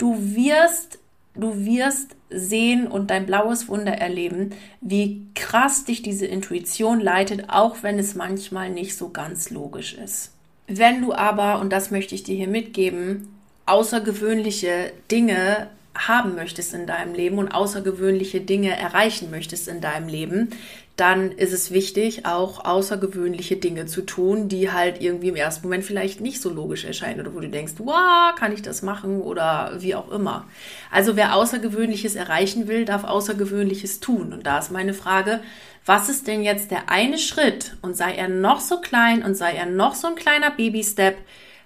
Du 0.02 0.18
wirst, 0.36 0.98
du 1.36 1.64
wirst 1.64 2.16
sehen 2.32 2.88
und 2.88 3.12
dein 3.12 3.28
blaues 3.28 3.68
Wunder 3.68 3.92
erleben, 3.92 4.50
wie 4.82 5.28
krass 5.36 5.86
dich 5.86 6.02
diese 6.02 6.26
Intuition 6.26 7.00
leitet, 7.00 7.52
auch 7.52 7.84
wenn 7.84 8.00
es 8.00 8.16
manchmal 8.16 8.72
nicht 8.72 8.98
so 8.98 9.10
ganz 9.10 9.52
logisch 9.52 9.94
ist. 9.94 10.32
Wenn 10.66 11.04
du 11.04 11.14
aber, 11.14 11.62
und 11.62 11.72
das 11.72 11.92
möchte 11.92 12.16
ich 12.16 12.24
dir 12.24 12.36
hier 12.36 12.48
mitgeben, 12.48 13.28
außergewöhnliche 13.68 14.92
Dinge 15.12 15.68
haben 15.94 16.34
möchtest 16.34 16.74
in 16.74 16.88
deinem 16.88 17.14
Leben 17.14 17.38
und 17.38 17.50
außergewöhnliche 17.50 18.42
Dinge 18.42 18.76
erreichen 18.76 19.30
möchtest 19.30 19.68
in 19.68 19.82
deinem 19.82 20.08
Leben, 20.08 20.50
dann 20.98 21.32
ist 21.32 21.54
es 21.54 21.72
wichtig, 21.72 22.26
auch 22.26 22.64
außergewöhnliche 22.64 23.56
Dinge 23.56 23.86
zu 23.86 24.02
tun, 24.02 24.50
die 24.50 24.72
halt 24.72 25.02
irgendwie 25.02 25.30
im 25.30 25.36
ersten 25.36 25.64
Moment 25.64 25.84
vielleicht 25.84 26.22
nicht 26.22 26.42
so 26.42 26.50
logisch 26.50 26.86
erscheinen 26.86 27.22
oder 27.22 27.34
wo 27.34 27.40
du 27.40 27.50
denkst, 27.50 27.74
wow, 27.78 28.36
kann 28.36 28.54
ich 28.54 28.62
das 28.62 28.82
machen 28.82 29.22
oder 29.22 29.74
wie 29.80 29.96
auch 29.96 30.12
immer. 30.12 30.46
Also 30.92 31.16
wer 31.16 31.36
Außergewöhnliches 31.36 32.16
erreichen 32.16 32.68
will, 32.68 32.86
darf 32.86 33.04
Außergewöhnliches 33.04 34.00
tun. 34.00 34.34
Und 34.34 34.46
da 34.46 34.60
ist 34.60 34.72
meine 34.72 34.94
Frage, 34.94 35.40
was 35.86 36.10
ist 36.10 36.28
denn 36.28 36.44
jetzt 36.44 36.70
der 36.70 36.90
eine 36.90 37.18
Schritt 37.18 37.78
und 37.82 37.98
sei 37.98 38.14
er 38.14 38.28
noch 38.28 38.60
so 38.60 38.80
klein 38.80 39.24
und 39.24 39.36
sei 39.36 39.54
er 39.54 39.66
noch 39.66 39.96
so 39.96 40.08
ein 40.08 40.16
kleiner 40.16 40.52
Baby-Step, 40.52 41.18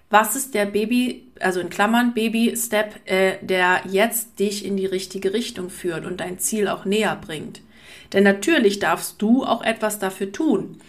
was 0.10 0.36
ist 0.36 0.54
der 0.54 0.66
Baby, 0.66 1.28
also 1.40 1.60
in 1.60 1.70
Klammern 1.70 2.14
Baby-Step, 2.14 3.10
äh, 3.10 3.34
der 3.42 3.82
jetzt 3.90 4.40
dich 4.40 4.64
in 4.64 4.78
die 4.78 4.86
richtige 4.86 5.34
Richtung 5.34 5.70
führt 5.70 6.06
und 6.06 6.22
dein 6.22 6.40
Ziel 6.40 6.68
auch 6.68 6.86
näher 6.86 7.18
bringt? 7.20 7.62
Denn 8.14 8.24
natürlich 8.24 8.80
darfst 8.80 9.22
du 9.22 9.44
auch 9.44 9.62
etwas 9.62 10.00
dafür 10.00 10.32
tun. 10.32 10.82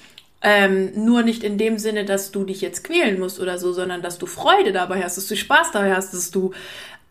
Ähm, 0.43 0.93
nur 1.05 1.23
nicht 1.23 1.43
in 1.43 1.59
dem 1.59 1.79
Sinne, 1.79 2.05
dass 2.05 2.31
du 2.31 2.45
dich 2.45 2.61
jetzt 2.61 2.85
quälen 2.85 3.19
musst 3.19 3.41
oder 3.41 3.59
so, 3.59 3.73
sondern 3.73 4.03
dass 4.03 4.19
du 4.19 4.27
Freude 4.27 4.73
dabei 4.73 5.03
hast, 5.03 5.17
dass 5.17 5.29
du 5.29 5.37
Spaß 5.37 5.73
dabei 5.73 5.95
hast, 5.95 6.13
dass 6.13 6.31
du 6.31 6.53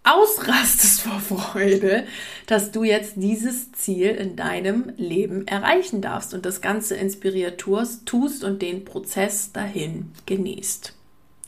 ausrastest 0.03 1.01
vor 1.03 1.19
Freude, 1.19 2.05
dass 2.45 2.71
du 2.71 2.83
jetzt 2.83 3.13
dieses 3.17 3.71
Ziel 3.71 4.09
in 4.09 4.35
deinem 4.35 4.93
Leben 4.97 5.47
erreichen 5.47 6.01
darfst 6.01 6.33
und 6.33 6.45
das 6.45 6.61
Ganze 6.61 6.95
inspiriert 6.95 7.59
tust 7.59 8.43
und 8.43 8.61
den 8.61 8.85
Prozess 8.85 9.51
dahin 9.51 10.11
genießt. 10.25 10.93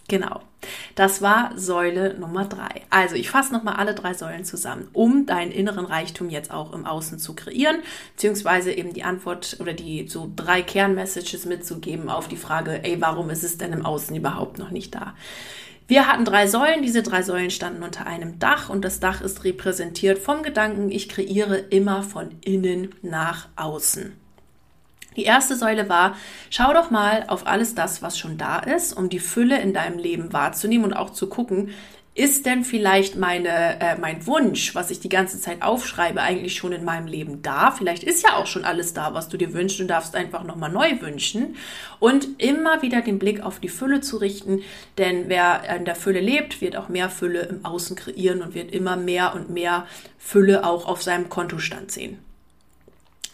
Genau. 0.07 0.41
Das 0.95 1.21
war 1.21 1.51
Säule 1.55 2.17
Nummer 2.19 2.45
drei. 2.45 2.81
Also 2.89 3.15
ich 3.15 3.29
fasse 3.29 3.53
nochmal 3.53 3.75
alle 3.75 3.93
drei 3.93 4.13
Säulen 4.13 4.45
zusammen, 4.45 4.87
um 4.93 5.25
deinen 5.25 5.51
inneren 5.51 5.85
Reichtum 5.85 6.29
jetzt 6.29 6.51
auch 6.51 6.73
im 6.73 6.85
Außen 6.85 7.19
zu 7.19 7.35
kreieren, 7.35 7.77
beziehungsweise 8.15 8.71
eben 8.71 8.93
die 8.93 9.03
Antwort 9.03 9.57
oder 9.59 9.73
die 9.73 10.07
so 10.07 10.31
drei 10.35 10.61
Kernmessages 10.61 11.45
mitzugeben 11.45 12.09
auf 12.09 12.27
die 12.27 12.37
Frage, 12.37 12.83
ey, 12.83 12.99
warum 13.01 13.29
ist 13.29 13.43
es 13.43 13.57
denn 13.57 13.73
im 13.73 13.85
Außen 13.85 14.15
überhaupt 14.15 14.57
noch 14.57 14.71
nicht 14.71 14.95
da? 14.95 15.13
Wir 15.87 16.07
hatten 16.07 16.25
drei 16.25 16.47
Säulen. 16.47 16.81
Diese 16.81 17.01
drei 17.01 17.21
Säulen 17.21 17.49
standen 17.49 17.81
unter 17.81 18.05
einem 18.05 18.39
Dach 18.39 18.69
und 18.69 18.83
das 18.83 18.99
Dach 18.99 19.21
ist 19.21 19.45
repräsentiert 19.45 20.19
vom 20.19 20.43
Gedanken, 20.43 20.91
ich 20.91 21.07
kreiere 21.07 21.57
immer 21.57 22.03
von 22.03 22.35
innen 22.41 22.93
nach 23.01 23.47
außen. 23.55 24.26
Die 25.17 25.23
erste 25.23 25.55
Säule 25.55 25.89
war, 25.89 26.15
schau 26.49 26.73
doch 26.73 26.91
mal 26.91 27.25
auf 27.27 27.47
alles 27.47 27.75
das, 27.75 28.01
was 28.01 28.17
schon 28.17 28.37
da 28.37 28.59
ist, 28.59 28.93
um 28.93 29.09
die 29.09 29.19
Fülle 29.19 29.59
in 29.59 29.73
deinem 29.73 29.97
Leben 29.97 30.31
wahrzunehmen 30.31 30.85
und 30.85 30.93
auch 30.93 31.09
zu 31.09 31.27
gucken, 31.27 31.71
ist 32.17 32.47
denn 32.47 32.63
vielleicht 32.63 33.15
meine, 33.15 33.79
äh, 33.79 33.95
mein 33.95 34.25
Wunsch, 34.25 34.73
was 34.73 34.89
ich 34.89 34.99
die 34.99 35.09
ganze 35.09 35.39
Zeit 35.39 35.61
aufschreibe, 35.61 36.19
eigentlich 36.19 36.55
schon 36.55 36.71
in 36.71 36.83
meinem 36.83 37.05
Leben 37.05 37.43
da? 37.43 37.69
Vielleicht 37.69 38.03
ist 38.03 38.23
ja 38.23 38.37
auch 38.37 38.47
schon 38.47 38.65
alles 38.65 38.93
da, 38.95 39.13
was 39.13 39.29
du 39.29 39.37
dir 39.37 39.53
wünschst 39.53 39.79
und 39.81 39.87
darfst 39.87 40.15
einfach 40.15 40.43
nochmal 40.43 40.71
neu 40.71 40.99
wünschen. 40.99 41.55
Und 41.99 42.41
immer 42.41 42.81
wieder 42.81 43.01
den 43.01 43.19
Blick 43.19 43.41
auf 43.41 43.59
die 43.59 43.69
Fülle 43.69 44.01
zu 44.01 44.17
richten, 44.17 44.63
denn 44.97 45.29
wer 45.29 45.61
in 45.75 45.85
der 45.85 45.95
Fülle 45.95 46.19
lebt, 46.19 46.59
wird 46.59 46.75
auch 46.75 46.89
mehr 46.89 47.11
Fülle 47.11 47.41
im 47.41 47.63
Außen 47.63 47.95
kreieren 47.95 48.41
und 48.41 48.55
wird 48.55 48.71
immer 48.71 48.97
mehr 48.97 49.35
und 49.35 49.51
mehr 49.51 49.85
Fülle 50.17 50.65
auch 50.65 50.87
auf 50.87 51.03
seinem 51.03 51.29
Kontostand 51.29 51.91
sehen. 51.91 52.17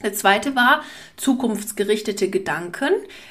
Der 0.03 0.13
zweite 0.13 0.53
war 0.53 0.83
zukunftsgerichtete 1.15 2.29
Gedanken. 2.29 2.89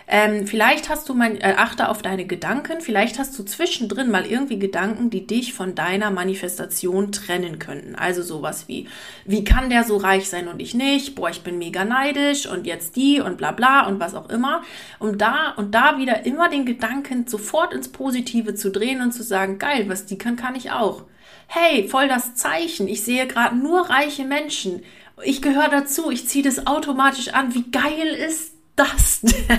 Ähm, 0.08 0.46
vielleicht 0.46 0.88
hast 0.88 1.06
du 1.08 1.14
mein, 1.14 1.36
äh, 1.36 1.54
achte 1.58 1.90
auf 1.90 2.00
deine 2.00 2.24
Gedanken. 2.24 2.80
Vielleicht 2.80 3.18
hast 3.18 3.38
du 3.38 3.42
zwischendrin 3.42 4.10
mal 4.10 4.24
irgendwie 4.24 4.58
Gedanken, 4.58 5.10
die 5.10 5.26
dich 5.26 5.52
von 5.52 5.74
deiner 5.74 6.10
Manifestation 6.10 7.12
trennen 7.12 7.58
könnten. 7.58 7.94
Also 7.94 8.22
sowas 8.22 8.68
wie, 8.68 8.88
wie 9.26 9.44
kann 9.44 9.68
der 9.68 9.84
so 9.84 9.98
reich 9.98 10.30
sein 10.30 10.48
und 10.48 10.60
ich 10.60 10.74
nicht? 10.74 11.14
Boah, 11.14 11.28
ich 11.28 11.42
bin 11.42 11.58
mega 11.58 11.84
neidisch 11.84 12.46
und 12.46 12.66
jetzt 12.66 12.96
die 12.96 13.20
und 13.20 13.36
bla 13.36 13.52
bla 13.52 13.86
und 13.86 14.00
was 14.00 14.14
auch 14.14 14.30
immer. 14.30 14.62
Um 14.98 15.18
da 15.18 15.52
und 15.56 15.74
da 15.74 15.98
wieder 15.98 16.24
immer 16.24 16.48
den 16.48 16.64
Gedanken 16.64 17.26
sofort 17.26 17.74
ins 17.74 17.90
Positive 17.90 18.54
zu 18.54 18.70
drehen 18.70 19.02
und 19.02 19.12
zu 19.12 19.22
sagen, 19.22 19.58
geil, 19.58 19.84
was 19.88 20.06
die 20.06 20.16
kann, 20.16 20.36
kann 20.36 20.54
ich 20.54 20.70
auch. 20.70 21.04
Hey, 21.48 21.86
voll 21.86 22.08
das 22.08 22.34
Zeichen. 22.34 22.88
Ich 22.88 23.02
sehe 23.02 23.26
gerade 23.26 23.56
nur 23.56 23.90
reiche 23.90 24.24
Menschen 24.24 24.82
ich 25.24 25.42
gehöre 25.42 25.68
dazu, 25.68 26.10
ich 26.10 26.28
ziehe 26.28 26.44
das 26.44 26.66
automatisch 26.66 27.28
an. 27.28 27.54
Wie 27.54 27.70
geil 27.70 28.08
ist 28.08 28.54
das 28.76 29.20
denn? 29.22 29.58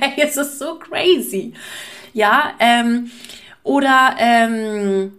hey, 0.00 0.24
es 0.24 0.36
ist 0.36 0.58
so 0.58 0.78
crazy. 0.78 1.54
Ja, 2.12 2.54
ähm, 2.58 3.10
oder 3.62 4.16
ähm, 4.18 5.12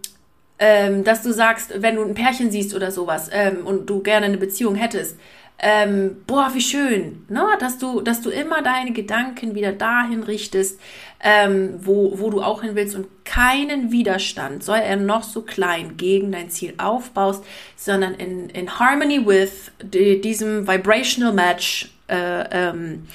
ähm, 0.58 1.04
dass 1.04 1.22
du 1.22 1.32
sagst, 1.32 1.82
wenn 1.82 1.96
du 1.96 2.02
ein 2.02 2.14
Pärchen 2.14 2.50
siehst 2.50 2.74
oder 2.74 2.90
sowas 2.90 3.30
ähm, 3.32 3.66
und 3.66 3.88
du 3.90 4.00
gerne 4.00 4.26
eine 4.26 4.38
Beziehung 4.38 4.74
hättest, 4.74 5.18
ähm, 5.58 6.22
boah, 6.26 6.50
wie 6.54 6.60
schön, 6.60 7.24
ne? 7.28 7.44
dass 7.60 7.78
du, 7.78 8.00
dass 8.00 8.20
du 8.20 8.30
immer 8.30 8.62
deine 8.62 8.92
Gedanken 8.92 9.54
wieder 9.54 9.72
dahin 9.72 10.24
richtest, 10.24 10.80
ähm, 11.22 11.78
wo, 11.78 12.18
wo 12.18 12.30
du 12.30 12.42
auch 12.42 12.62
hin 12.62 12.74
willst 12.74 12.96
und 12.96 13.06
keinen 13.24 13.92
Widerstand, 13.92 14.64
soll 14.64 14.78
er 14.78 14.96
noch 14.96 15.22
so 15.22 15.42
klein, 15.42 15.96
gegen 15.96 16.32
dein 16.32 16.50
Ziel 16.50 16.74
aufbaust, 16.78 17.44
sondern 17.76 18.14
in, 18.14 18.50
in 18.50 18.78
Harmony 18.78 19.24
with 19.24 19.70
die, 19.82 20.20
diesem 20.20 20.66
Vibrational 20.66 21.32
Match 21.32 21.90
äh, 22.08 22.44
ähm, 22.50 23.06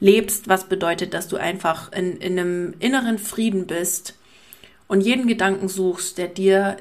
lebst, 0.00 0.48
was 0.48 0.68
bedeutet, 0.68 1.12
dass 1.14 1.26
du 1.26 1.36
einfach 1.36 1.92
in, 1.92 2.16
in 2.18 2.38
einem 2.38 2.74
inneren 2.78 3.18
Frieden 3.18 3.66
bist 3.66 4.14
und 4.86 5.00
jeden 5.00 5.26
Gedanken 5.26 5.68
suchst, 5.68 6.16
der 6.18 6.28
dir 6.28 6.76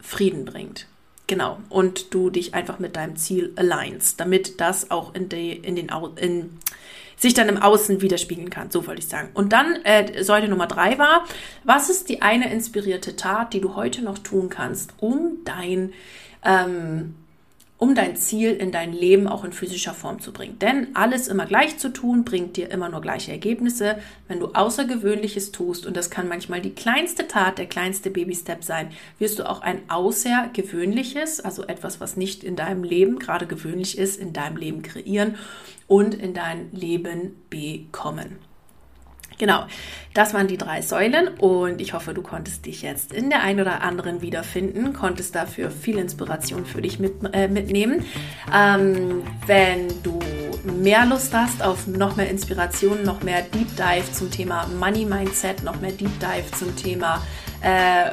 Frieden 0.00 0.44
bringt. 0.44 0.86
Genau. 1.26 1.58
Und 1.70 2.12
du 2.12 2.28
dich 2.28 2.52
einfach 2.52 2.78
mit 2.78 2.96
deinem 2.96 3.16
Ziel 3.16 3.52
alignst, 3.56 4.20
damit 4.20 4.60
das 4.60 4.90
auch 4.90 5.14
in, 5.14 5.30
die, 5.30 5.52
in 5.52 5.76
den, 5.76 5.90
in, 6.16 6.58
sich 7.22 7.34
dann 7.34 7.48
im 7.48 7.56
Außen 7.56 8.02
widerspiegeln 8.02 8.50
kann. 8.50 8.70
So 8.70 8.86
wollte 8.86 9.00
ich 9.00 9.06
sagen. 9.06 9.30
Und 9.32 9.52
dann 9.52 9.76
äh, 9.84 10.24
Säule 10.24 10.48
Nummer 10.48 10.66
drei 10.66 10.98
war, 10.98 11.24
was 11.62 11.88
ist 11.88 12.08
die 12.08 12.20
eine 12.20 12.52
inspirierte 12.52 13.14
Tat, 13.14 13.54
die 13.54 13.60
du 13.60 13.76
heute 13.76 14.02
noch 14.02 14.18
tun 14.18 14.48
kannst, 14.48 14.94
um 14.98 15.38
dein 15.44 15.92
ähm, 16.44 17.14
um 17.82 17.96
dein 17.96 18.14
Ziel 18.14 18.52
in 18.52 18.70
dein 18.70 18.92
Leben 18.92 19.26
auch 19.26 19.42
in 19.42 19.52
physischer 19.52 19.92
Form 19.92 20.20
zu 20.20 20.32
bringen. 20.32 20.56
Denn 20.60 20.94
alles 20.94 21.26
immer 21.26 21.46
gleich 21.46 21.78
zu 21.78 21.92
tun, 21.92 22.22
bringt 22.22 22.56
dir 22.56 22.70
immer 22.70 22.88
nur 22.88 23.00
gleiche 23.00 23.32
Ergebnisse. 23.32 23.98
Wenn 24.28 24.38
du 24.38 24.52
Außergewöhnliches 24.54 25.50
tust, 25.50 25.84
und 25.84 25.96
das 25.96 26.08
kann 26.08 26.28
manchmal 26.28 26.60
die 26.60 26.76
kleinste 26.76 27.26
Tat, 27.26 27.58
der 27.58 27.66
kleinste 27.66 28.10
Baby-Step 28.10 28.62
sein, 28.62 28.92
wirst 29.18 29.40
du 29.40 29.50
auch 29.50 29.62
ein 29.62 29.80
Außergewöhnliches, 29.88 31.40
also 31.40 31.64
etwas, 31.64 32.00
was 32.00 32.16
nicht 32.16 32.44
in 32.44 32.54
deinem 32.54 32.84
Leben 32.84 33.18
gerade 33.18 33.48
gewöhnlich 33.48 33.98
ist, 33.98 34.20
in 34.20 34.32
deinem 34.32 34.58
Leben 34.58 34.82
kreieren 34.82 35.34
und 35.88 36.14
in 36.14 36.34
dein 36.34 36.70
Leben 36.70 37.34
bekommen. 37.50 38.38
Genau, 39.38 39.64
das 40.14 40.34
waren 40.34 40.46
die 40.46 40.58
drei 40.58 40.82
Säulen 40.82 41.28
und 41.38 41.80
ich 41.80 41.94
hoffe, 41.94 42.14
du 42.14 42.22
konntest 42.22 42.66
dich 42.66 42.82
jetzt 42.82 43.12
in 43.12 43.30
der 43.30 43.42
einen 43.42 43.60
oder 43.60 43.82
anderen 43.82 44.20
wiederfinden, 44.20 44.92
konntest 44.92 45.34
dafür 45.34 45.70
viel 45.70 45.98
Inspiration 45.98 46.66
für 46.66 46.82
dich 46.82 46.98
mit, 46.98 47.14
äh, 47.32 47.48
mitnehmen. 47.48 48.04
Ähm, 48.54 49.22
wenn 49.46 49.88
du 50.02 50.18
mehr 50.64 51.06
Lust 51.06 51.34
hast 51.34 51.62
auf 51.62 51.86
noch 51.86 52.16
mehr 52.16 52.28
Inspiration, 52.28 53.02
noch 53.04 53.22
mehr 53.22 53.42
Deep 53.42 53.68
Dive 53.76 54.12
zum 54.12 54.30
Thema 54.30 54.66
Money 54.78 55.04
Mindset, 55.04 55.62
noch 55.62 55.80
mehr 55.80 55.92
Deep 55.92 56.20
Dive 56.20 56.50
zum 56.58 56.76
Thema 56.76 57.22
äh, 57.62 58.10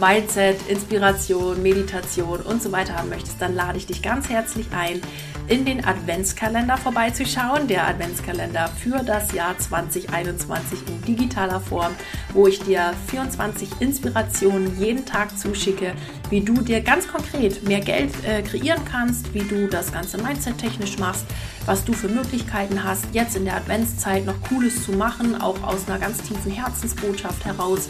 Mindset, 0.00 0.68
Inspiration, 0.68 1.62
Meditation 1.62 2.40
und 2.40 2.62
so 2.62 2.70
weiter 2.72 2.94
haben 2.94 3.08
möchtest, 3.08 3.40
dann 3.40 3.54
lade 3.54 3.78
ich 3.78 3.86
dich 3.86 4.02
ganz 4.02 4.28
herzlich 4.28 4.66
ein 4.72 5.00
in 5.48 5.64
den 5.64 5.84
Adventskalender 5.84 6.76
vorbeizuschauen. 6.76 7.66
Der 7.66 7.86
Adventskalender 7.88 8.68
für 8.68 9.02
das 9.02 9.32
Jahr 9.32 9.58
2021 9.58 10.78
in 10.86 11.02
digitaler 11.02 11.60
Form, 11.60 11.92
wo 12.32 12.46
ich 12.46 12.60
dir 12.60 12.94
24 13.08 13.80
Inspirationen 13.80 14.78
jeden 14.78 15.04
Tag 15.04 15.36
zuschicke, 15.38 15.94
wie 16.30 16.40
du 16.40 16.54
dir 16.54 16.80
ganz 16.80 17.08
konkret 17.08 17.66
mehr 17.66 17.80
Geld 17.80 18.12
äh, 18.24 18.42
kreieren 18.42 18.82
kannst, 18.90 19.34
wie 19.34 19.42
du 19.42 19.66
das 19.66 19.92
Ganze 19.92 20.18
mindset-technisch 20.18 20.98
machst, 20.98 21.26
was 21.66 21.84
du 21.84 21.92
für 21.92 22.08
Möglichkeiten 22.08 22.82
hast, 22.82 23.06
jetzt 23.12 23.36
in 23.36 23.44
der 23.44 23.56
Adventszeit 23.56 24.24
noch 24.24 24.40
Cooles 24.48 24.84
zu 24.84 24.92
machen, 24.92 25.40
auch 25.40 25.62
aus 25.62 25.88
einer 25.88 25.98
ganz 25.98 26.18
tiefen 26.18 26.50
Herzensbotschaft 26.50 27.44
heraus 27.44 27.88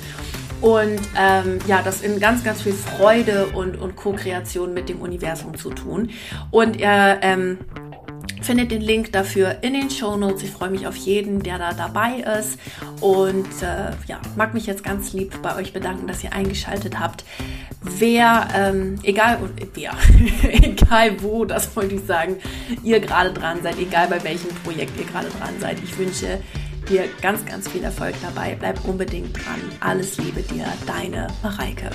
und 0.62 1.00
ähm, 1.18 1.58
ja, 1.66 1.82
das 1.82 2.02
in 2.02 2.20
ganz, 2.20 2.44
ganz 2.44 2.62
viel 2.62 2.72
Freude 2.72 3.46
und, 3.48 3.76
und 3.76 3.96
Co-Kreation 3.96 4.72
mit 4.72 4.88
dem 4.88 5.00
Universum 5.00 5.56
zu 5.56 5.70
tun. 5.70 6.10
Und 6.52 6.76
ihr 6.76 7.18
ähm, 7.20 7.58
findet 8.42 8.70
den 8.70 8.80
Link 8.80 9.12
dafür 9.12 9.58
in 9.62 9.74
den 9.74 9.90
Show 9.90 10.16
Notes. 10.16 10.44
Ich 10.44 10.50
freue 10.50 10.70
mich 10.70 10.86
auf 10.86 10.94
jeden, 10.94 11.42
der 11.42 11.58
da 11.58 11.72
dabei 11.72 12.24
ist. 12.38 12.60
Und 13.00 13.48
äh, 13.60 13.90
ja, 14.06 14.20
mag 14.36 14.54
mich 14.54 14.66
jetzt 14.66 14.84
ganz 14.84 15.12
lieb 15.12 15.40
bei 15.42 15.56
euch 15.56 15.72
bedanken, 15.72 16.06
dass 16.06 16.22
ihr 16.22 16.32
eingeschaltet 16.32 17.00
habt. 17.00 17.24
Wer, 17.80 18.46
ähm, 18.54 19.00
egal, 19.02 19.38
wer, 19.74 19.92
egal 20.52 21.22
wo, 21.22 21.44
das 21.44 21.74
wollte 21.74 21.96
ich 21.96 22.04
sagen, 22.04 22.36
ihr 22.84 23.00
gerade 23.00 23.32
dran 23.32 23.58
seid, 23.64 23.78
egal 23.80 24.06
bei 24.06 24.22
welchem 24.22 24.50
Projekt 24.62 24.96
ihr 24.96 25.06
gerade 25.06 25.28
dran 25.28 25.54
seid. 25.58 25.78
Ich 25.82 25.98
wünsche 25.98 26.38
dir 26.88 27.04
ganz, 27.20 27.44
ganz 27.44 27.68
viel 27.68 27.84
Erfolg 27.84 28.14
dabei. 28.22 28.56
Bleib 28.58 28.84
unbedingt 28.84 29.36
dran. 29.36 29.60
Alles 29.80 30.18
Liebe 30.18 30.42
dir, 30.42 30.66
deine 30.86 31.28
Mareike. 31.42 31.90